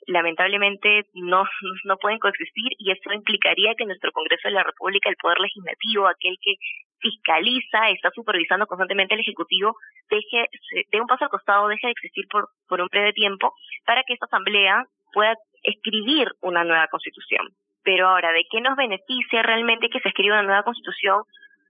lamentablemente 0.07 1.03
no, 1.13 1.43
no 1.83 1.97
pueden 1.97 2.19
coexistir 2.19 2.71
y 2.79 2.91
eso 2.91 3.13
implicaría 3.13 3.75
que 3.75 3.85
nuestro 3.85 4.11
Congreso 4.11 4.47
de 4.47 4.55
la 4.55 4.63
República, 4.63 5.09
el 5.09 5.17
Poder 5.17 5.39
Legislativo, 5.39 6.07
aquel 6.07 6.37
que 6.41 6.55
fiscaliza, 6.99 7.89
está 7.89 8.09
supervisando 8.11 8.65
constantemente 8.67 9.13
al 9.13 9.19
Ejecutivo, 9.19 9.75
deje, 10.09 10.49
de 10.91 11.01
un 11.01 11.07
paso 11.07 11.25
al 11.25 11.29
costado, 11.29 11.67
deje 11.67 11.87
de 11.87 11.91
existir 11.91 12.25
por, 12.29 12.49
por 12.67 12.81
un 12.81 12.87
breve 12.87 13.13
tiempo 13.13 13.53
para 13.85 14.03
que 14.03 14.13
esta 14.13 14.25
Asamblea 14.25 14.85
pueda 15.13 15.35
escribir 15.63 16.29
una 16.41 16.63
nueva 16.63 16.87
Constitución. 16.87 17.47
Pero 17.83 18.09
ahora, 18.09 18.31
¿de 18.31 18.45
qué 18.49 18.61
nos 18.61 18.75
beneficia 18.75 19.41
realmente 19.43 19.89
que 19.89 19.99
se 19.99 20.09
escriba 20.09 20.35
una 20.35 20.47
nueva 20.47 20.63
Constitución 20.63 21.23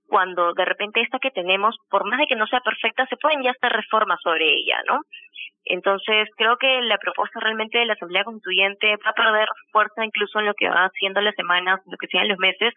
cuando 0.08 0.54
de 0.54 0.66
repente 0.66 1.02
esta 1.02 1.20
que 1.20 1.32
tenemos, 1.32 1.76
por 1.90 2.06
más 2.10 2.20
de 2.20 2.28
que 2.28 2.36
no 2.36 2.48
sea 2.48 2.62
perfecta, 2.62 3.06
se 3.08 3.18
pueden 3.18 3.44
ya 3.44 3.52
hacer 3.52 3.72
reformas 3.72 4.20
sobre 4.24 4.46
ella, 4.46 4.82
¿no? 4.88 5.02
Entonces, 5.66 6.30
creo 6.38 6.58
que 6.58 6.82
la 6.82 6.98
propuesta 6.98 7.42
realmente 7.42 7.78
de 7.78 7.86
la 7.86 7.94
Asamblea 7.94 8.24
Constituyente 8.24 8.96
va 9.06 9.10
a 9.10 9.14
perder 9.14 9.50
fuerza 9.72 10.06
incluso 10.06 10.40
en 10.40 10.46
lo 10.46 10.54
que 10.54 10.70
va 10.70 10.86
haciendo 10.86 11.20
las 11.20 11.36
semanas, 11.36 11.82
lo 11.86 11.98
que 11.98 12.08
siguen 12.08 12.30
los 12.30 12.38
meses, 12.38 12.74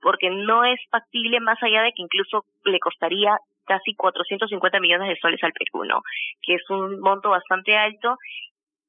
porque 0.00 0.28
no 0.30 0.64
es 0.64 0.80
factible 0.90 1.38
más 1.38 1.62
allá 1.62 1.82
de 1.82 1.92
que 1.92 2.02
incluso 2.02 2.44
le 2.64 2.80
costaría 2.80 3.36
casi 3.64 3.94
450 3.94 4.80
millones 4.80 5.08
de 5.08 5.16
soles 5.20 5.42
al 5.44 5.52
Perú, 5.52 5.84
¿no? 5.84 6.02
Que 6.42 6.54
es 6.54 6.70
un 6.70 6.98
monto 7.00 7.30
bastante 7.30 7.76
alto 7.76 8.16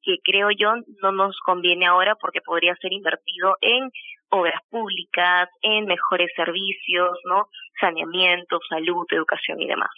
que 0.01 0.17
creo 0.23 0.49
yo 0.51 0.73
no 1.01 1.11
nos 1.11 1.39
conviene 1.45 1.85
ahora 1.85 2.15
porque 2.15 2.41
podría 2.41 2.75
ser 2.75 2.91
invertido 2.91 3.55
en 3.61 3.89
obras 4.29 4.61
públicas, 4.69 5.47
en 5.61 5.85
mejores 5.85 6.29
servicios, 6.35 7.17
¿no? 7.25 7.47
Saneamiento, 7.79 8.59
salud, 8.69 9.05
educación 9.09 9.61
y 9.61 9.67
demás. 9.67 9.91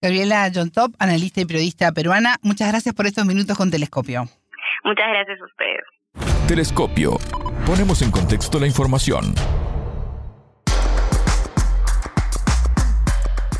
Gabriela 0.00 0.50
John 0.54 0.70
Top, 0.70 0.92
analista 0.98 1.40
y 1.40 1.44
periodista 1.44 1.92
peruana, 1.92 2.36
muchas 2.42 2.68
gracias 2.68 2.94
por 2.94 3.06
estos 3.06 3.26
minutos 3.26 3.56
con 3.56 3.70
Telescopio. 3.70 4.24
Muchas 4.84 5.08
gracias 5.08 5.40
a 5.40 5.44
ustedes. 5.44 5.84
Telescopio. 6.46 7.18
Ponemos 7.66 8.00
en 8.02 8.10
contexto 8.10 8.58
la 8.58 8.66
información. 8.66 9.34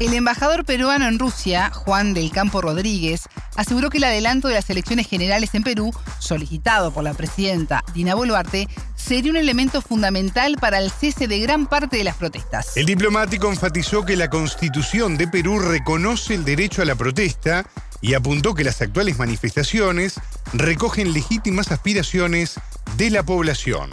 El 0.01 0.15
embajador 0.15 0.65
peruano 0.65 1.09
en 1.09 1.19
Rusia, 1.19 1.73
Juan 1.75 2.15
del 2.15 2.31
Campo 2.31 2.61
Rodríguez, 2.61 3.23
aseguró 3.57 3.91
que 3.91 3.99
el 3.99 4.05
adelanto 4.05 4.47
de 4.47 4.55
las 4.55 4.71
elecciones 4.71 5.09
generales 5.09 5.55
en 5.55 5.65
Perú, 5.65 5.93
solicitado 6.21 6.93
por 6.93 7.03
la 7.03 7.15
presidenta 7.15 7.83
Dina 7.95 8.15
Boluarte, 8.15 8.69
sería 8.95 9.33
un 9.33 9.37
elemento 9.37 9.83
fundamental 9.83 10.57
para 10.61 10.79
el 10.79 10.93
cese 10.93 11.27
de 11.27 11.41
gran 11.41 11.67
parte 11.67 11.97
de 11.97 12.05
las 12.05 12.15
protestas. 12.15 12.77
El 12.77 12.87
diplomático 12.87 13.49
enfatizó 13.49 14.05
que 14.05 14.15
la 14.15 14.31
constitución 14.31 15.17
de 15.17 15.27
Perú 15.27 15.59
reconoce 15.59 16.35
el 16.35 16.45
derecho 16.45 16.83
a 16.83 16.85
la 16.85 16.95
protesta 16.95 17.67
y 18.01 18.15
apuntó 18.15 18.55
que 18.55 18.63
las 18.63 18.81
actuales 18.81 19.19
manifestaciones 19.19 20.21
recogen 20.53 21.13
legítimas 21.13 21.73
aspiraciones 21.73 22.55
de 22.97 23.11
la 23.11 23.25
población. 23.25 23.91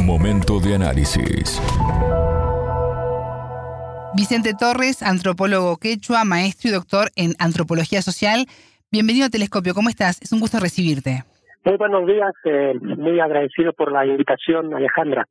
Momento 0.00 0.58
de 0.58 0.74
análisis. 0.74 1.60
Vicente 4.18 4.52
Torres, 4.52 5.04
antropólogo 5.04 5.76
quechua, 5.76 6.24
maestro 6.24 6.70
y 6.70 6.72
doctor 6.72 7.12
en 7.14 7.34
antropología 7.38 8.02
social. 8.02 8.46
Bienvenido 8.90 9.26
a 9.26 9.28
Telescopio, 9.28 9.74
¿cómo 9.74 9.90
estás? 9.90 10.20
Es 10.20 10.32
un 10.32 10.40
gusto 10.40 10.58
recibirte. 10.58 11.22
Muy 11.64 11.76
buenos 11.76 12.04
días, 12.04 12.32
eh, 12.44 12.74
muy 12.82 13.20
agradecido 13.20 13.72
por 13.74 13.92
la 13.92 14.04
invitación, 14.04 14.74
Alejandra. 14.74 15.28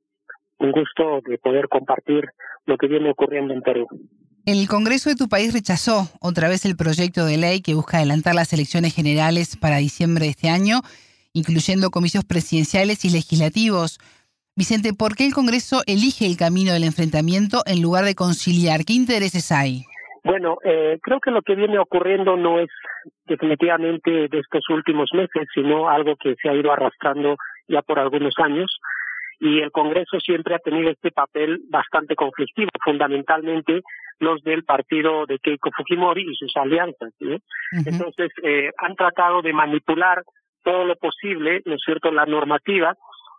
Un 0.59 0.71
gusto 0.71 1.19
de 1.27 1.37
poder 1.37 1.67
compartir 1.67 2.29
lo 2.65 2.77
que 2.77 2.87
viene 2.87 3.11
ocurriendo 3.11 3.53
en 3.53 3.61
Perú. 3.61 3.87
El 4.45 4.65
Congreso 4.69 5.09
de 5.09 5.17
tu 5.17 5.27
país 5.27 5.51
rechazó 5.51 6.07
otra 6.21 6.47
vez 6.47 6.63
el 6.63 6.77
proyecto 6.77 7.25
de 7.25 7.35
ley 7.35 7.59
que 7.59 7.73
busca 7.73 7.97
adelantar 7.97 8.35
las 8.35 8.53
elecciones 8.53 8.95
generales 8.95 9.57
para 9.57 9.79
diciembre 9.79 10.23
de 10.23 10.31
este 10.31 10.47
año, 10.47 10.79
incluyendo 11.33 11.91
comicios 11.91 12.23
presidenciales 12.23 13.03
y 13.03 13.09
legislativos. 13.09 13.99
Vicente, 14.57 14.89
¿por 14.97 15.15
qué 15.15 15.27
el 15.27 15.35
Congreso 15.35 15.83
elige 15.85 16.25
el 16.25 16.35
camino 16.35 16.73
del 16.73 16.83
enfrentamiento 16.83 17.61
en 17.67 17.79
lugar 17.79 18.05
de 18.05 18.15
conciliar? 18.15 18.85
¿Qué 18.87 18.93
intereses 18.93 19.51
hay? 19.51 19.85
Bueno, 20.23 20.57
eh, 20.65 20.97
creo 21.03 21.19
que 21.19 21.29
lo 21.29 21.43
que 21.43 21.53
viene 21.53 21.77
ocurriendo 21.77 22.35
no 22.35 22.59
es 22.59 22.69
definitivamente 23.27 24.09
de 24.09 24.39
estos 24.39 24.67
últimos 24.69 25.11
meses, 25.13 25.47
sino 25.53 25.87
algo 25.89 26.15
que 26.15 26.33
se 26.41 26.49
ha 26.49 26.55
ido 26.55 26.71
arrastrando 26.71 27.35
ya 27.67 27.83
por 27.83 27.99
algunos 27.99 28.33
años. 28.39 28.79
Y 29.39 29.59
el 29.59 29.69
Congreso 29.71 30.19
siempre 30.19 30.55
ha 30.55 30.59
tenido 30.59 30.89
este 30.89 31.11
papel 31.11 31.61
bastante 31.69 32.15
conflictivo, 32.15 32.71
fundamentalmente 32.83 33.81
los 34.17 34.41
del 34.41 34.63
partido 34.63 35.27
de 35.27 35.37
Keiko 35.37 35.69
Fujimori 35.77 36.23
y 36.23 36.35
sus 36.35 36.57
alianzas. 36.57 37.13
Entonces, 37.85 38.31
eh, 38.41 38.71
han 38.79 38.95
tratado 38.95 39.43
de 39.43 39.53
manipular 39.53 40.23
todo 40.63 40.83
lo 40.83 40.95
posible, 40.95 41.61
¿no 41.65 41.75
es 41.75 41.81
cierto?, 41.85 42.11
la 42.11 42.25
normativa 42.25 42.97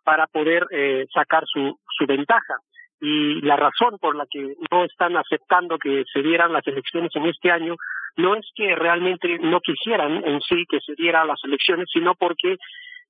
para 0.09 0.27
poder 0.27 0.67
eh, 0.71 1.05
sacar 1.13 1.45
su, 1.45 1.79
su 1.99 2.07
ventaja. 2.07 2.57
Y 2.99 3.43
la 3.43 3.57
razón 3.57 3.99
por 4.01 4.17
la 4.17 4.25
que 4.25 4.55
no 4.71 4.85
están 4.85 5.15
aceptando 5.19 5.77
que 5.77 6.03
se 6.11 6.23
dieran 6.23 6.51
las 6.51 6.67
elecciones 6.67 7.15
en 7.15 7.27
este 7.27 7.51
año 7.51 7.77
no 8.17 8.35
es 8.35 8.47
que 8.55 8.75
realmente 8.75 9.39
no 9.39 9.61
quisieran 9.61 10.27
en 10.27 10.41
sí 10.41 10.65
que 10.67 10.81
se 10.81 10.95
dieran 10.95 11.27
las 11.27 11.39
elecciones, 11.45 11.91
sino 11.93 12.15
porque 12.15 12.53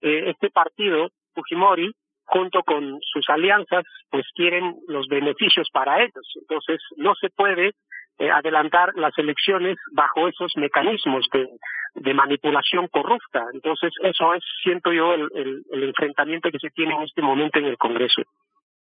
eh, 0.01 0.25
este 0.27 0.51
partido, 0.51 1.11
Fujimori, 1.37 1.93
junto 2.25 2.65
con 2.65 2.99
sus 3.01 3.29
alianzas, 3.29 3.85
pues 4.11 4.27
quieren 4.35 4.75
los 4.89 5.07
beneficios 5.07 5.69
para 5.73 6.01
ellos. 6.01 6.27
Entonces, 6.35 6.81
no 6.97 7.15
se 7.15 7.31
puede 7.31 7.75
eh, 8.19 8.31
adelantar 8.31 8.93
las 8.97 9.17
elecciones 9.17 9.77
bajo 9.93 10.27
esos 10.29 10.53
mecanismos 10.57 11.27
de, 11.33 12.15
manipulación 12.15 12.89
corrupta. 12.89 13.45
Entonces, 13.53 13.93
eso 14.03 14.35
es, 14.35 14.43
siento 14.63 14.93
yo, 14.93 15.15
el, 15.15 15.63
el, 15.73 15.83
enfrentamiento 15.85 16.51
que 16.51 16.59
se 16.59 16.71
tiene 16.71 16.95
en 16.95 17.03
este 17.03 17.23
momento 17.23 17.59
en 17.59 17.67
el 17.67 17.77
Congreso. 17.77 18.23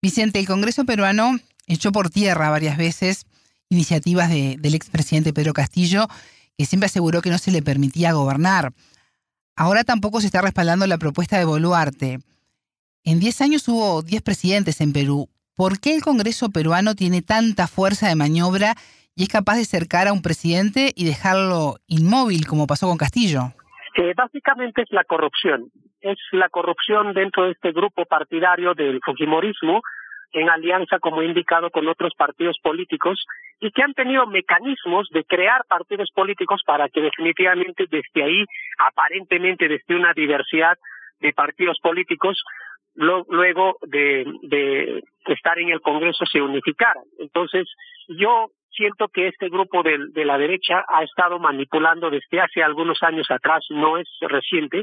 Vicente, 0.01 0.39
el 0.39 0.47
Congreso 0.47 0.85
peruano 0.85 1.31
echó 1.67 1.91
por 1.91 2.09
tierra 2.09 2.49
varias 2.49 2.77
veces 2.77 3.25
iniciativas 3.69 4.29
de, 4.29 4.57
del 4.59 4.75
expresidente 4.75 5.33
Pedro 5.33 5.53
Castillo, 5.53 6.07
que 6.57 6.65
siempre 6.65 6.87
aseguró 6.87 7.21
que 7.21 7.29
no 7.29 7.37
se 7.37 7.51
le 7.51 7.61
permitía 7.61 8.11
gobernar. 8.13 8.73
Ahora 9.55 9.83
tampoco 9.83 10.19
se 10.19 10.27
está 10.27 10.41
respaldando 10.41 10.87
la 10.87 10.97
propuesta 10.97 11.37
de 11.37 11.45
Boluarte. 11.45 12.19
En 13.03 13.19
10 13.19 13.41
años 13.41 13.67
hubo 13.67 14.01
10 14.01 14.21
presidentes 14.21 14.81
en 14.81 14.91
Perú. 14.93 15.29
¿Por 15.55 15.79
qué 15.79 15.95
el 15.95 16.01
Congreso 16.01 16.49
peruano 16.49 16.95
tiene 16.95 17.21
tanta 17.21 17.67
fuerza 17.67 18.07
de 18.07 18.15
maniobra 18.15 18.75
y 19.15 19.23
es 19.23 19.29
capaz 19.29 19.55
de 19.55 19.65
cercar 19.65 20.07
a 20.07 20.13
un 20.13 20.21
presidente 20.21 20.91
y 20.95 21.05
dejarlo 21.05 21.75
inmóvil, 21.87 22.47
como 22.47 22.67
pasó 22.67 22.87
con 22.87 22.97
Castillo? 22.97 23.53
Eh, 23.97 24.13
básicamente 24.15 24.83
es 24.83 24.91
la 24.91 25.03
corrupción. 25.03 25.69
Es 25.99 26.17
la 26.31 26.49
corrupción 26.49 27.13
dentro 27.13 27.43
de 27.45 27.51
este 27.51 27.71
grupo 27.71 28.05
partidario 28.05 28.73
del 28.73 28.99
Fujimorismo, 29.03 29.81
en 30.33 30.49
alianza, 30.49 30.99
como 30.99 31.21
he 31.21 31.25
indicado, 31.25 31.69
con 31.71 31.87
otros 31.89 32.13
partidos 32.17 32.57
políticos 32.63 33.25
y 33.59 33.69
que 33.71 33.83
han 33.83 33.93
tenido 33.93 34.25
mecanismos 34.27 35.09
de 35.11 35.25
crear 35.25 35.65
partidos 35.67 36.09
políticos 36.15 36.61
para 36.65 36.87
que 36.87 37.01
definitivamente 37.01 37.85
desde 37.89 38.23
ahí, 38.23 38.45
aparentemente 38.79 39.67
desde 39.67 39.95
una 39.95 40.13
diversidad 40.13 40.77
de 41.19 41.33
partidos 41.33 41.77
políticos, 41.81 42.41
luego 42.95 43.77
de, 43.81 44.25
de 44.43 45.03
estar 45.27 45.59
en 45.59 45.69
el 45.69 45.81
Congreso 45.81 46.25
se 46.25 46.41
unificaran. 46.41 47.03
Entonces, 47.19 47.67
yo 48.07 48.51
siento 48.81 49.09
que 49.09 49.27
este 49.27 49.49
grupo 49.49 49.83
de, 49.83 50.25
la 50.25 50.39
derecha 50.39 50.83
ha 50.87 51.03
estado 51.03 51.37
manipulando 51.37 52.09
desde 52.09 52.41
hace 52.41 52.63
algunos 52.63 53.03
años 53.03 53.29
atrás, 53.29 53.63
no 53.69 53.97
es 53.97 54.07
reciente, 54.21 54.81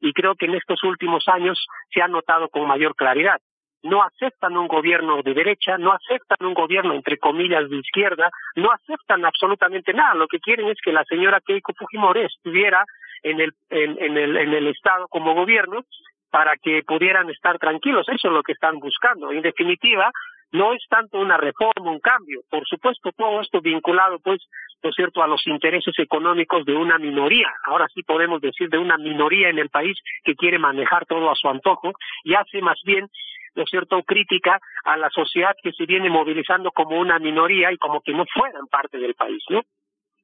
y 0.00 0.12
creo 0.12 0.36
que 0.36 0.46
en 0.46 0.54
estos 0.54 0.80
últimos 0.84 1.26
años 1.26 1.58
se 1.92 2.00
ha 2.00 2.06
notado 2.06 2.48
con 2.48 2.68
mayor 2.68 2.94
claridad. 2.94 3.40
No 3.82 4.00
aceptan 4.04 4.56
un 4.56 4.68
gobierno 4.68 5.22
de 5.24 5.34
derecha, 5.34 5.76
no 5.76 5.90
aceptan 5.92 6.46
un 6.46 6.54
gobierno 6.54 6.94
entre 6.94 7.18
comillas 7.18 7.68
de 7.68 7.78
izquierda, 7.78 8.30
no 8.54 8.70
aceptan 8.70 9.24
absolutamente 9.24 9.92
nada. 9.92 10.14
Lo 10.14 10.28
que 10.28 10.38
quieren 10.38 10.68
es 10.68 10.78
que 10.80 10.92
la 10.92 11.04
señora 11.04 11.40
Keiko 11.40 11.72
Fujimori 11.76 12.20
estuviera 12.20 12.84
en 13.24 13.40
el, 13.40 13.52
en 13.70 14.16
el, 14.16 14.36
en 14.36 14.54
el 14.54 14.68
Estado 14.68 15.08
como 15.08 15.34
gobierno 15.34 15.84
para 16.30 16.56
que 16.56 16.82
pudieran 16.84 17.28
estar 17.28 17.58
tranquilos. 17.58 18.08
Eso 18.08 18.28
es 18.28 18.34
lo 18.34 18.44
que 18.44 18.52
están 18.52 18.78
buscando. 18.78 19.32
En 19.32 19.42
definitiva, 19.42 20.12
no 20.52 20.72
es 20.74 20.82
tanto 20.88 21.18
una 21.18 21.36
reforma, 21.36 21.90
un 21.90 22.00
cambio. 22.00 22.42
Por 22.50 22.66
supuesto, 22.66 23.10
todo 23.16 23.40
esto 23.40 23.60
vinculado, 23.60 24.18
pues, 24.20 24.40
¿no 24.82 24.90
es 24.90 24.96
cierto?, 24.96 25.22
a 25.22 25.26
los 25.26 25.46
intereses 25.46 25.98
económicos 25.98 26.64
de 26.64 26.74
una 26.74 26.98
minoría. 26.98 27.48
Ahora 27.64 27.88
sí 27.94 28.02
podemos 28.02 28.40
decir 28.40 28.68
de 28.68 28.78
una 28.78 28.98
minoría 28.98 29.48
en 29.48 29.58
el 29.58 29.70
país 29.70 29.98
que 30.24 30.34
quiere 30.34 30.58
manejar 30.58 31.06
todo 31.06 31.30
a 31.30 31.34
su 31.34 31.48
antojo 31.48 31.92
y 32.24 32.34
hace 32.34 32.60
más 32.60 32.80
bien, 32.84 33.08
¿no 33.54 33.62
es 33.62 33.70
cierto?, 33.70 34.02
crítica 34.02 34.60
a 34.84 34.96
la 34.96 35.10
sociedad 35.10 35.56
que 35.62 35.72
se 35.72 35.86
viene 35.86 36.10
movilizando 36.10 36.70
como 36.70 36.98
una 36.98 37.18
minoría 37.18 37.72
y 37.72 37.78
como 37.78 38.00
que 38.02 38.12
no 38.12 38.24
fueran 38.32 38.66
parte 38.66 38.98
del 38.98 39.14
país, 39.14 39.42
¿no? 39.48 39.62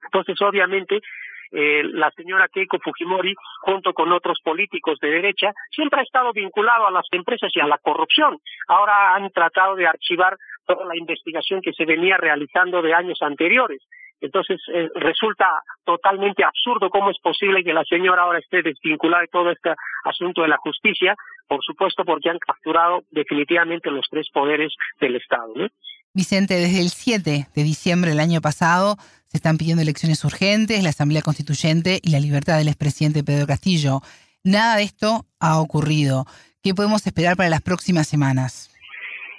Entonces, 0.05 0.41
obviamente, 0.43 1.01
eh, 1.51 1.83
la 1.85 2.11
señora 2.13 2.49
Keiko 2.49 2.79
Fujimori, 2.79 3.35
junto 3.61 3.93
con 3.93 4.13
otros 4.13 4.39
políticos 4.43 4.99
de 5.01 5.09
derecha, 5.09 5.53
siempre 5.71 6.01
ha 6.01 6.03
estado 6.05 6.33
vinculado 6.33 6.87
a 6.87 6.91
las 6.91 7.07
empresas 7.13 7.51
y 7.55 7.61
a 7.61 7.67
la 7.67 7.79
corrupción. 7.79 8.39
Ahora 8.67 9.15
han 9.15 9.31
tratado 9.31 9.75
de 9.77 9.87
archivar 9.87 10.37
toda 10.67 10.85
la 10.85 10.97
investigación 10.97 11.63
que 11.63 11.73
se 11.73 11.85
venía 11.85 12.17
realizando 12.17 12.83
de 12.83 12.95
años 12.95 13.19
anteriores. 13.23 13.81
Entonces 14.21 14.61
eh, 14.75 14.89
resulta 14.97 15.47
totalmente 15.85 16.45
absurdo 16.45 16.91
cómo 16.91 17.11
es 17.11 17.19
posible 17.21 17.63
que 17.63 17.73
la 17.73 17.85
señora 17.85 18.23
ahora 18.23 18.41
esté 18.41 18.63
desvinculada 18.63 19.23
de 19.23 19.29
todo 19.29 19.51
este 19.51 19.71
asunto 20.05 20.43
de 20.43 20.49
la 20.49 20.57
justicia, 20.59 21.15
por 21.47 21.63
supuesto 21.63 22.05
porque 22.05 22.29
han 22.29 22.39
capturado 22.39 23.03
definitivamente 23.11 23.91
los 23.91 24.07
tres 24.11 24.27
poderes 24.33 24.75
del 25.01 25.17
Estado. 25.17 25.53
¿no? 25.55 25.69
Vicente, 26.15 26.55
desde 26.55 26.81
el 26.81 26.89
7 26.89 27.47
de 27.55 27.63
diciembre 27.63 28.11
del 28.11 28.21
año 28.21 28.41
pasado 28.41 28.97
se 29.29 29.37
están 29.37 29.59
pidiendo 29.59 29.83
elecciones 29.83 30.25
urgentes, 30.25 30.83
la 30.83 30.89
Asamblea 30.89 31.23
Constituyente 31.23 32.01
y 32.03 32.11
la 32.11 32.21
libertad 32.21 32.57
del 32.57 32.69
expresidente 32.69 33.23
Pedro 33.23 33.47
Castillo. 33.47 34.01
Nada 34.43 34.77
de 34.77 34.85
esto 34.85 35.27
ha 35.39 35.61
ocurrido. 35.61 36.25
¿Qué 36.63 36.75
podemos 36.75 37.07
esperar 37.07 37.37
para 37.37 37.51
las 37.51 37.63
próximas 37.63 38.09
semanas? 38.09 38.75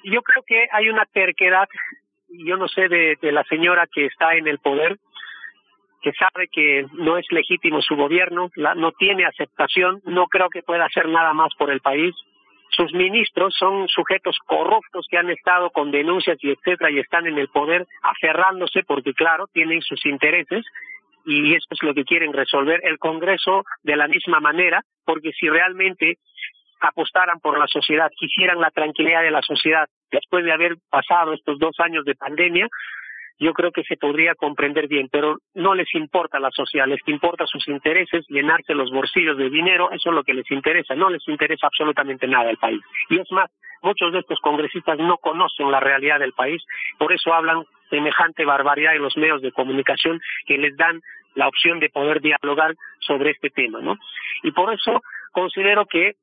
Yo 0.03 0.21
creo 0.21 0.43
que 0.45 0.67
hay 0.71 0.89
una 0.89 1.05
terquedad, 1.05 1.67
yo 2.29 2.55
no 2.57 2.67
sé, 2.67 2.87
de, 2.87 3.17
la 3.31 3.43
señora 3.45 3.87
que 3.91 4.05
está 4.05 4.35
en 4.35 4.47
el 4.47 4.59
poder, 4.59 4.99
que 6.01 6.11
sabe 6.13 6.47
que 6.51 6.85
no 6.93 7.17
es 7.17 7.25
legítimo 7.31 7.81
su 7.81 7.95
gobierno, 7.95 8.51
la, 8.55 8.75
no 8.75 8.91
tiene 8.91 9.25
aceptación, 9.25 10.01
no 10.05 10.27
creo 10.27 10.49
que 10.49 10.61
pueda 10.61 10.85
hacer 10.85 11.09
nada 11.09 11.33
más 11.33 11.49
por 11.57 11.71
el 11.71 11.81
país 11.81 12.15
sus 12.79 12.93
ministros 12.93 13.53
son 13.59 13.89
sujetos 13.89 14.37
corruptos 14.45 15.05
que 15.09 15.17
han 15.17 15.29
estado 15.29 15.69
con 15.69 15.91
denuncias 15.91 16.37
y 16.41 16.51
etcétera 16.51 16.89
y 16.89 16.99
están 16.99 17.27
en 17.27 17.37
el 17.37 17.49
poder 17.49 17.85
aferrándose 18.03 18.83
porque 18.87 19.13
claro 19.13 19.47
tienen 19.51 19.81
sus 19.81 20.05
intereses 20.05 20.65
y 21.25 21.53
eso 21.55 21.67
es 21.71 21.83
lo 21.83 21.93
que 21.93 22.05
quieren 22.05 22.31
resolver 22.31 22.79
el 22.85 22.97
Congreso 22.97 23.65
de 23.83 23.97
la 23.97 24.07
misma 24.07 24.39
manera 24.39 24.81
porque 25.03 25.31
si 25.33 25.49
realmente 25.49 26.19
apostaran 26.79 27.41
por 27.41 27.59
la 27.59 27.67
sociedad 27.67 28.09
quisieran 28.17 28.61
la 28.61 28.71
tranquilidad 28.71 29.23
de 29.23 29.31
la 29.31 29.41
sociedad 29.41 29.85
después 30.09 30.45
de 30.45 30.53
haber 30.53 30.77
pasado 30.89 31.33
estos 31.33 31.59
dos 31.59 31.77
años 31.79 32.05
de 32.05 32.15
pandemia 32.15 32.69
yo 33.39 33.53
creo 33.53 33.71
que 33.71 33.83
se 33.83 33.95
podría 33.95 34.35
comprender 34.35 34.87
bien, 34.87 35.07
pero 35.09 35.37
no 35.55 35.73
les 35.73 35.87
importa 35.95 36.39
la 36.39 36.51
sociedad, 36.51 36.87
les 36.87 36.99
importa 37.07 37.47
sus 37.47 37.67
intereses, 37.69 38.25
llenarse 38.27 38.73
los 38.73 38.91
bolsillos 38.91 39.37
de 39.37 39.49
dinero, 39.49 39.89
eso 39.91 40.09
es 40.09 40.15
lo 40.15 40.23
que 40.23 40.33
les 40.33 40.49
interesa, 40.51 40.93
no 40.95 41.09
les 41.09 41.25
interesa 41.27 41.67
absolutamente 41.67 42.27
nada 42.27 42.49
el 42.49 42.57
país. 42.57 42.81
Y 43.09 43.17
es 43.19 43.31
más, 43.31 43.49
muchos 43.81 44.11
de 44.11 44.19
estos 44.19 44.39
congresistas 44.39 44.99
no 44.99 45.17
conocen 45.17 45.71
la 45.71 45.79
realidad 45.79 46.19
del 46.19 46.33
país, 46.33 46.61
por 46.97 47.13
eso 47.13 47.33
hablan 47.33 47.63
semejante 47.89 48.43
barbaridad 48.43 48.95
en 48.95 49.03
los 49.03 49.15
medios 49.15 49.41
de 49.41 49.53
comunicación 49.53 50.19
que 50.45 50.57
les 50.57 50.75
dan 50.75 51.01
la 51.35 51.47
opción 51.47 51.79
de 51.79 51.89
poder 51.89 52.21
dialogar 52.21 52.75
sobre 52.99 53.31
este 53.31 53.49
tema, 53.49 53.79
¿no? 53.79 53.97
Y 54.43 54.51
por 54.51 54.73
eso 54.73 55.01
considero 55.31 55.85
que 55.85 56.15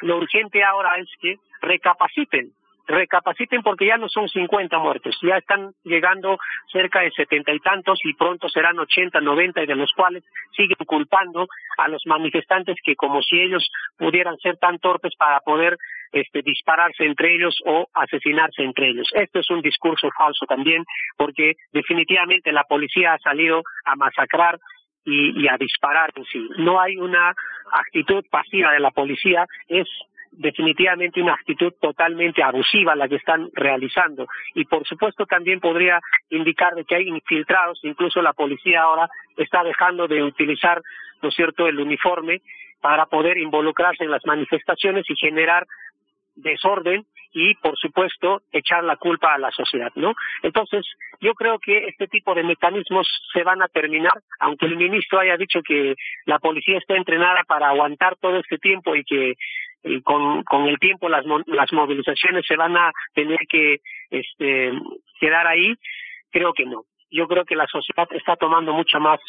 lo 0.00 0.16
urgente 0.16 0.64
ahora 0.64 0.96
es 0.96 1.08
que 1.20 1.36
recapaciten 1.60 2.52
recapaciten 2.90 3.62
porque 3.62 3.86
ya 3.86 3.96
no 3.96 4.08
son 4.08 4.28
50 4.28 4.78
muertos, 4.78 5.18
ya 5.22 5.38
están 5.38 5.72
llegando 5.84 6.38
cerca 6.72 7.00
de 7.00 7.10
setenta 7.12 7.52
y 7.52 7.60
tantos 7.60 8.00
y 8.04 8.14
pronto 8.14 8.48
serán 8.48 8.78
80, 8.78 9.20
90 9.20 9.62
y 9.62 9.66
de 9.66 9.76
los 9.76 9.92
cuales 9.92 10.24
siguen 10.56 10.76
culpando 10.86 11.48
a 11.78 11.88
los 11.88 12.02
manifestantes 12.06 12.76
que 12.84 12.96
como 12.96 13.22
si 13.22 13.40
ellos 13.40 13.70
pudieran 13.96 14.36
ser 14.38 14.56
tan 14.58 14.78
torpes 14.78 15.14
para 15.16 15.40
poder 15.40 15.76
este, 16.12 16.42
dispararse 16.42 17.04
entre 17.04 17.34
ellos 17.34 17.56
o 17.64 17.88
asesinarse 17.94 18.62
entre 18.62 18.88
ellos. 18.88 19.08
Esto 19.14 19.38
es 19.40 19.50
un 19.50 19.62
discurso 19.62 20.08
falso 20.16 20.44
también 20.46 20.84
porque 21.16 21.54
definitivamente 21.72 22.52
la 22.52 22.64
policía 22.64 23.14
ha 23.14 23.18
salido 23.18 23.62
a 23.84 23.94
masacrar 23.96 24.58
y, 25.04 25.40
y 25.40 25.48
a 25.48 25.56
disparar 25.56 26.10
en 26.16 26.24
sí. 26.24 26.48
No 26.58 26.80
hay 26.80 26.96
una 26.96 27.32
actitud 27.72 28.24
pasiva 28.30 28.72
de 28.72 28.80
la 28.80 28.90
policía, 28.90 29.46
es 29.68 29.88
definitivamente 30.40 31.20
una 31.20 31.34
actitud 31.34 31.72
totalmente 31.80 32.42
abusiva 32.42 32.96
la 32.96 33.08
que 33.08 33.16
están 33.16 33.50
realizando 33.52 34.26
y 34.54 34.64
por 34.64 34.86
supuesto 34.86 35.26
también 35.26 35.60
podría 35.60 36.00
indicar 36.30 36.74
de 36.74 36.84
que 36.84 36.96
hay 36.96 37.08
infiltrados 37.08 37.78
incluso 37.82 38.22
la 38.22 38.32
policía 38.32 38.82
ahora 38.82 39.08
está 39.36 39.62
dejando 39.62 40.08
de 40.08 40.22
utilizar 40.22 40.80
no 41.22 41.30
cierto 41.30 41.66
el 41.66 41.78
uniforme 41.78 42.40
para 42.80 43.04
poder 43.04 43.36
involucrarse 43.36 44.04
en 44.04 44.10
las 44.10 44.24
manifestaciones 44.24 45.04
y 45.10 45.16
generar 45.16 45.66
desorden 46.36 47.04
y 47.32 47.54
por 47.56 47.76
supuesto 47.76 48.42
echar 48.50 48.82
la 48.82 48.96
culpa 48.96 49.34
a 49.34 49.38
la 49.38 49.50
sociedad, 49.52 49.92
¿no? 49.94 50.14
Entonces, 50.42 50.84
yo 51.20 51.34
creo 51.34 51.58
que 51.58 51.86
este 51.86 52.08
tipo 52.08 52.34
de 52.34 52.42
mecanismos 52.42 53.06
se 53.32 53.44
van 53.44 53.62
a 53.62 53.68
terminar, 53.68 54.14
aunque 54.40 54.66
el 54.66 54.76
ministro 54.76 55.20
haya 55.20 55.36
dicho 55.36 55.60
que 55.62 55.94
la 56.24 56.38
policía 56.38 56.78
está 56.78 56.96
entrenada 56.96 57.44
para 57.46 57.68
aguantar 57.68 58.16
todo 58.16 58.38
este 58.38 58.58
tiempo 58.58 58.96
y 58.96 59.04
que 59.04 59.34
con, 60.04 60.42
con 60.44 60.66
el 60.66 60.78
tiempo 60.78 61.08
las, 61.08 61.24
las 61.46 61.72
movilizaciones 61.72 62.44
se 62.46 62.56
van 62.56 62.76
a 62.76 62.92
tener 63.14 63.38
que 63.48 63.78
este, 64.10 64.72
quedar 65.18 65.46
ahí, 65.46 65.74
creo 66.30 66.52
que 66.52 66.66
no. 66.66 66.84
Yo 67.10 67.26
creo 67.26 67.44
que 67.44 67.56
la 67.56 67.66
sociedad 67.66 68.08
está 68.12 68.36
tomando 68.36 68.72
mucha 68.72 68.98
más 68.98 69.20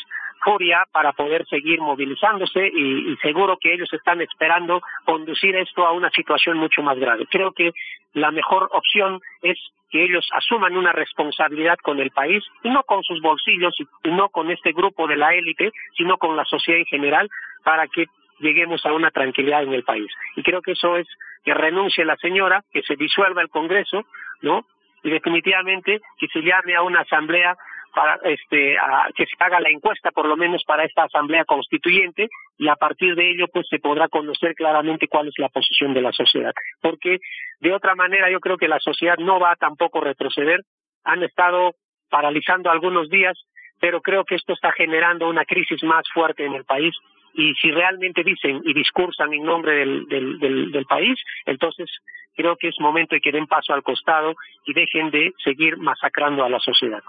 furia 0.43 0.85
para 0.91 1.13
poder 1.13 1.45
seguir 1.47 1.79
movilizándose 1.79 2.67
y, 2.67 3.15
seguro 3.21 3.57
que 3.59 3.73
ellos 3.73 3.91
están 3.93 4.21
esperando 4.21 4.81
conducir 5.05 5.55
esto 5.55 5.85
a 5.85 5.91
una 5.91 6.09
situación 6.11 6.57
mucho 6.57 6.81
más 6.81 6.97
grave. 6.97 7.27
Creo 7.29 7.51
que 7.51 7.71
la 8.13 8.31
mejor 8.31 8.69
opción 8.71 9.19
es 9.41 9.57
que 9.89 10.03
ellos 10.03 10.27
asuman 10.33 10.77
una 10.77 10.93
responsabilidad 10.93 11.77
con 11.83 11.99
el 11.99 12.11
país 12.11 12.43
y 12.63 12.69
no 12.69 12.83
con 12.83 13.03
sus 13.03 13.21
bolsillos 13.21 13.75
y 13.79 14.09
no 14.09 14.29
con 14.29 14.49
este 14.49 14.71
grupo 14.71 15.07
de 15.07 15.17
la 15.17 15.33
élite, 15.33 15.71
sino 15.97 16.17
con 16.17 16.35
la 16.35 16.45
sociedad 16.45 16.79
en 16.79 16.85
general 16.85 17.29
para 17.63 17.87
que 17.87 18.05
lleguemos 18.41 18.85
a 18.85 18.93
una 18.93 19.11
tranquilidad 19.11 19.63
en 19.63 19.73
el 19.73 19.83
país. 19.83 20.11
Y 20.35 20.43
creo 20.43 20.61
que 20.61 20.73
eso 20.73 20.97
es 20.97 21.07
que 21.43 21.53
renuncie 21.53 22.05
la 22.05 22.17
señora, 22.17 22.63
que 22.71 22.81
se 22.83 22.95
disuelva 22.95 23.41
el 23.41 23.49
Congreso, 23.49 24.03
¿no? 24.41 24.65
Y 25.03 25.09
definitivamente 25.09 26.01
que 26.19 26.27
se 26.27 26.41
llame 26.41 26.75
a 26.75 26.83
una 26.83 27.01
asamblea 27.01 27.55
para 27.93 28.15
este 28.23 28.77
a, 28.77 29.09
que 29.15 29.25
se 29.25 29.35
haga 29.39 29.59
la 29.59 29.69
encuesta 29.69 30.11
por 30.11 30.25
lo 30.25 30.37
menos 30.37 30.63
para 30.65 30.85
esta 30.85 31.03
asamblea 31.03 31.45
constituyente 31.45 32.29
y 32.57 32.67
a 32.67 32.75
partir 32.75 33.15
de 33.15 33.31
ello 33.31 33.47
pues 33.51 33.67
se 33.69 33.79
podrá 33.79 34.07
conocer 34.07 34.55
claramente 34.55 35.07
cuál 35.07 35.27
es 35.27 35.33
la 35.37 35.49
posición 35.49 35.93
de 35.93 36.01
la 36.01 36.11
sociedad 36.11 36.53
porque 36.81 37.19
de 37.59 37.73
otra 37.73 37.95
manera 37.95 38.31
yo 38.31 38.39
creo 38.39 38.57
que 38.57 38.67
la 38.67 38.79
sociedad 38.79 39.17
no 39.17 39.39
va 39.39 39.51
a 39.51 39.55
tampoco 39.55 39.99
retroceder 39.99 40.61
han 41.03 41.23
estado 41.23 41.75
paralizando 42.09 42.69
algunos 42.69 43.09
días 43.09 43.37
pero 43.79 44.01
creo 44.01 44.23
que 44.23 44.35
esto 44.35 44.53
está 44.53 44.71
generando 44.71 45.27
una 45.27 45.45
crisis 45.45 45.83
más 45.83 46.03
fuerte 46.13 46.45
en 46.45 46.53
el 46.53 46.65
país 46.65 46.95
y 47.33 47.53
si 47.55 47.71
realmente 47.71 48.23
dicen 48.23 48.61
y 48.65 48.73
discursan 48.73 49.33
en 49.33 49.43
nombre 49.43 49.73
del, 49.73 50.07
del, 50.07 50.71
del, 50.71 50.85
país, 50.85 51.17
entonces 51.45 51.89
creo 52.35 52.55
que 52.57 52.69
es 52.69 52.75
momento 52.79 53.15
de 53.15 53.21
que 53.21 53.31
den 53.31 53.47
paso 53.47 53.73
al 53.73 53.83
costado 53.83 54.35
y 54.65 54.73
dejen 54.73 55.11
de 55.11 55.33
seguir 55.43 55.77
masacrando 55.77 56.43
a 56.43 56.49
la 56.49 56.59
sociedad. 56.59 57.01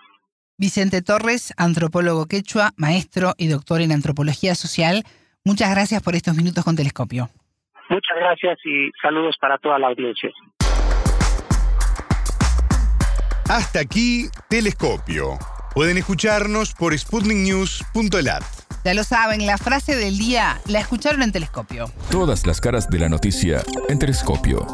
Vicente 0.58 1.02
Torres, 1.02 1.52
antropólogo 1.56 2.26
quechua, 2.26 2.70
maestro 2.76 3.32
y 3.36 3.48
doctor 3.48 3.80
en 3.80 3.92
antropología 3.92 4.54
social, 4.54 5.02
muchas 5.44 5.70
gracias 5.70 6.02
por 6.02 6.14
estos 6.14 6.36
minutos 6.36 6.64
con 6.64 6.76
Telescopio. 6.76 7.28
Muchas 7.88 8.16
gracias 8.16 8.58
y 8.64 8.90
saludos 9.02 9.36
para 9.40 9.58
toda 9.58 9.78
la 9.78 9.88
audiencia. 9.88 10.30
Hasta 13.48 13.80
aquí, 13.80 14.28
Telescopio. 14.48 15.38
Pueden 15.74 15.98
escucharnos 15.98 16.74
por 16.74 16.96
sputniknews.lat. 16.96 18.61
Ya 18.84 18.94
lo 18.94 19.04
saben, 19.04 19.46
la 19.46 19.58
frase 19.58 19.94
del 19.94 20.18
día 20.18 20.58
la 20.66 20.80
escucharon 20.80 21.22
en 21.22 21.30
Telescopio. 21.30 21.86
Todas 22.10 22.44
las 22.48 22.60
caras 22.60 22.90
de 22.90 22.98
la 22.98 23.08
noticia 23.08 23.62
en 23.88 23.96
Telescopio. 23.96 24.66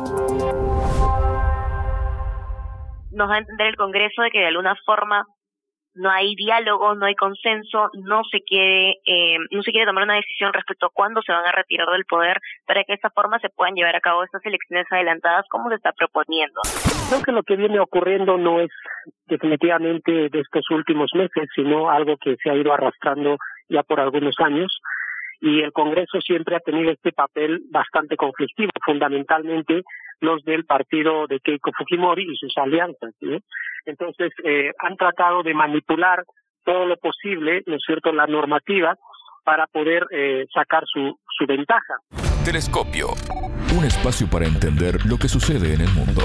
Nos 3.12 3.29
va 3.29 3.35
a 3.35 3.38
entender 3.38 3.66
el 3.66 3.77
Congreso 3.77 4.23
de 4.23 4.31
que 4.31 4.38
de 4.38 4.47
alguna 4.47 4.75
forma 4.87 5.27
no 5.92 6.11
hay 6.11 6.35
diálogo, 6.37 6.94
no 6.94 7.05
hay 7.05 7.16
consenso, 7.16 7.90
no 8.01 8.23
se 8.31 8.40
quiere, 8.40 8.97
eh, 9.05 9.37
no 9.51 9.62
se 9.62 9.73
quiere 9.73 9.85
tomar 9.85 10.05
una 10.05 10.14
decisión 10.14 10.55
respecto 10.55 10.87
a 10.87 10.90
cuándo 10.94 11.21
se 11.21 11.33
van 11.33 11.44
a 11.44 11.53
retirar 11.53 11.88
del 11.90 12.07
poder 12.07 12.40
para 12.66 12.85
que 12.85 12.92
de 12.92 12.97
esa 12.97 13.11
forma 13.11 13.38
se 13.40 13.51
puedan 13.51 13.75
llevar 13.75 13.94
a 13.94 14.01
cabo 14.01 14.25
estas 14.25 14.44
elecciones 14.47 14.87
adelantadas 14.90 15.44
como 15.51 15.68
se 15.68 15.75
está 15.75 15.92
proponiendo. 15.92 16.62
Creo 17.11 17.23
que 17.23 17.33
lo 17.33 17.42
que 17.42 17.57
viene 17.57 17.79
ocurriendo 17.79 18.38
no 18.38 18.61
es 18.61 18.71
definitivamente 19.27 20.31
de 20.31 20.40
estos 20.40 20.64
últimos 20.71 21.11
meses, 21.14 21.49
sino 21.55 21.90
algo 21.90 22.16
que 22.16 22.37
se 22.42 22.49
ha 22.49 22.55
ido 22.55 22.73
arrastrando 22.73 23.37
ya 23.68 23.83
por 23.83 24.00
algunos 24.00 24.35
años 24.38 24.81
y 25.40 25.61
el 25.61 25.72
Congreso 25.72 26.20
siempre 26.20 26.57
ha 26.57 26.61
tenido 26.61 26.90
este 26.90 27.12
papel 27.12 27.62
bastante 27.70 28.16
conflictivo, 28.16 28.70
fundamentalmente 28.85 29.83
los 30.20 30.42
del 30.44 30.64
partido 30.64 31.26
de 31.28 31.38
Keiko 31.40 31.70
Fujimori 31.76 32.24
y 32.24 32.37
sus 32.37 32.57
alianzas. 32.59 33.14
Entonces, 33.87 34.33
eh, 34.44 34.72
han 34.81 34.96
tratado 34.96 35.42
de 35.42 35.54
manipular 35.54 36.24
todo 36.64 36.87
lo 36.87 36.96
posible, 36.96 37.62
¿no 37.66 37.76
es 37.76 37.83
cierto?, 37.87 38.12
la 38.12 38.26
normativa 38.26 38.96
para 39.44 39.66
poder 39.66 40.07
eh, 40.11 40.44
sacar 40.52 40.85
su, 40.87 41.18
su 41.38 41.46
ventaja. 41.46 41.94
Telescopio, 42.44 43.09
un 43.78 43.85
espacio 43.85 44.26
para 44.28 44.46
entender 44.46 45.07
lo 45.07 45.16
que 45.16 45.28
sucede 45.28 45.74
en 45.74 45.83
el 45.83 45.90
mundo. 45.94 46.22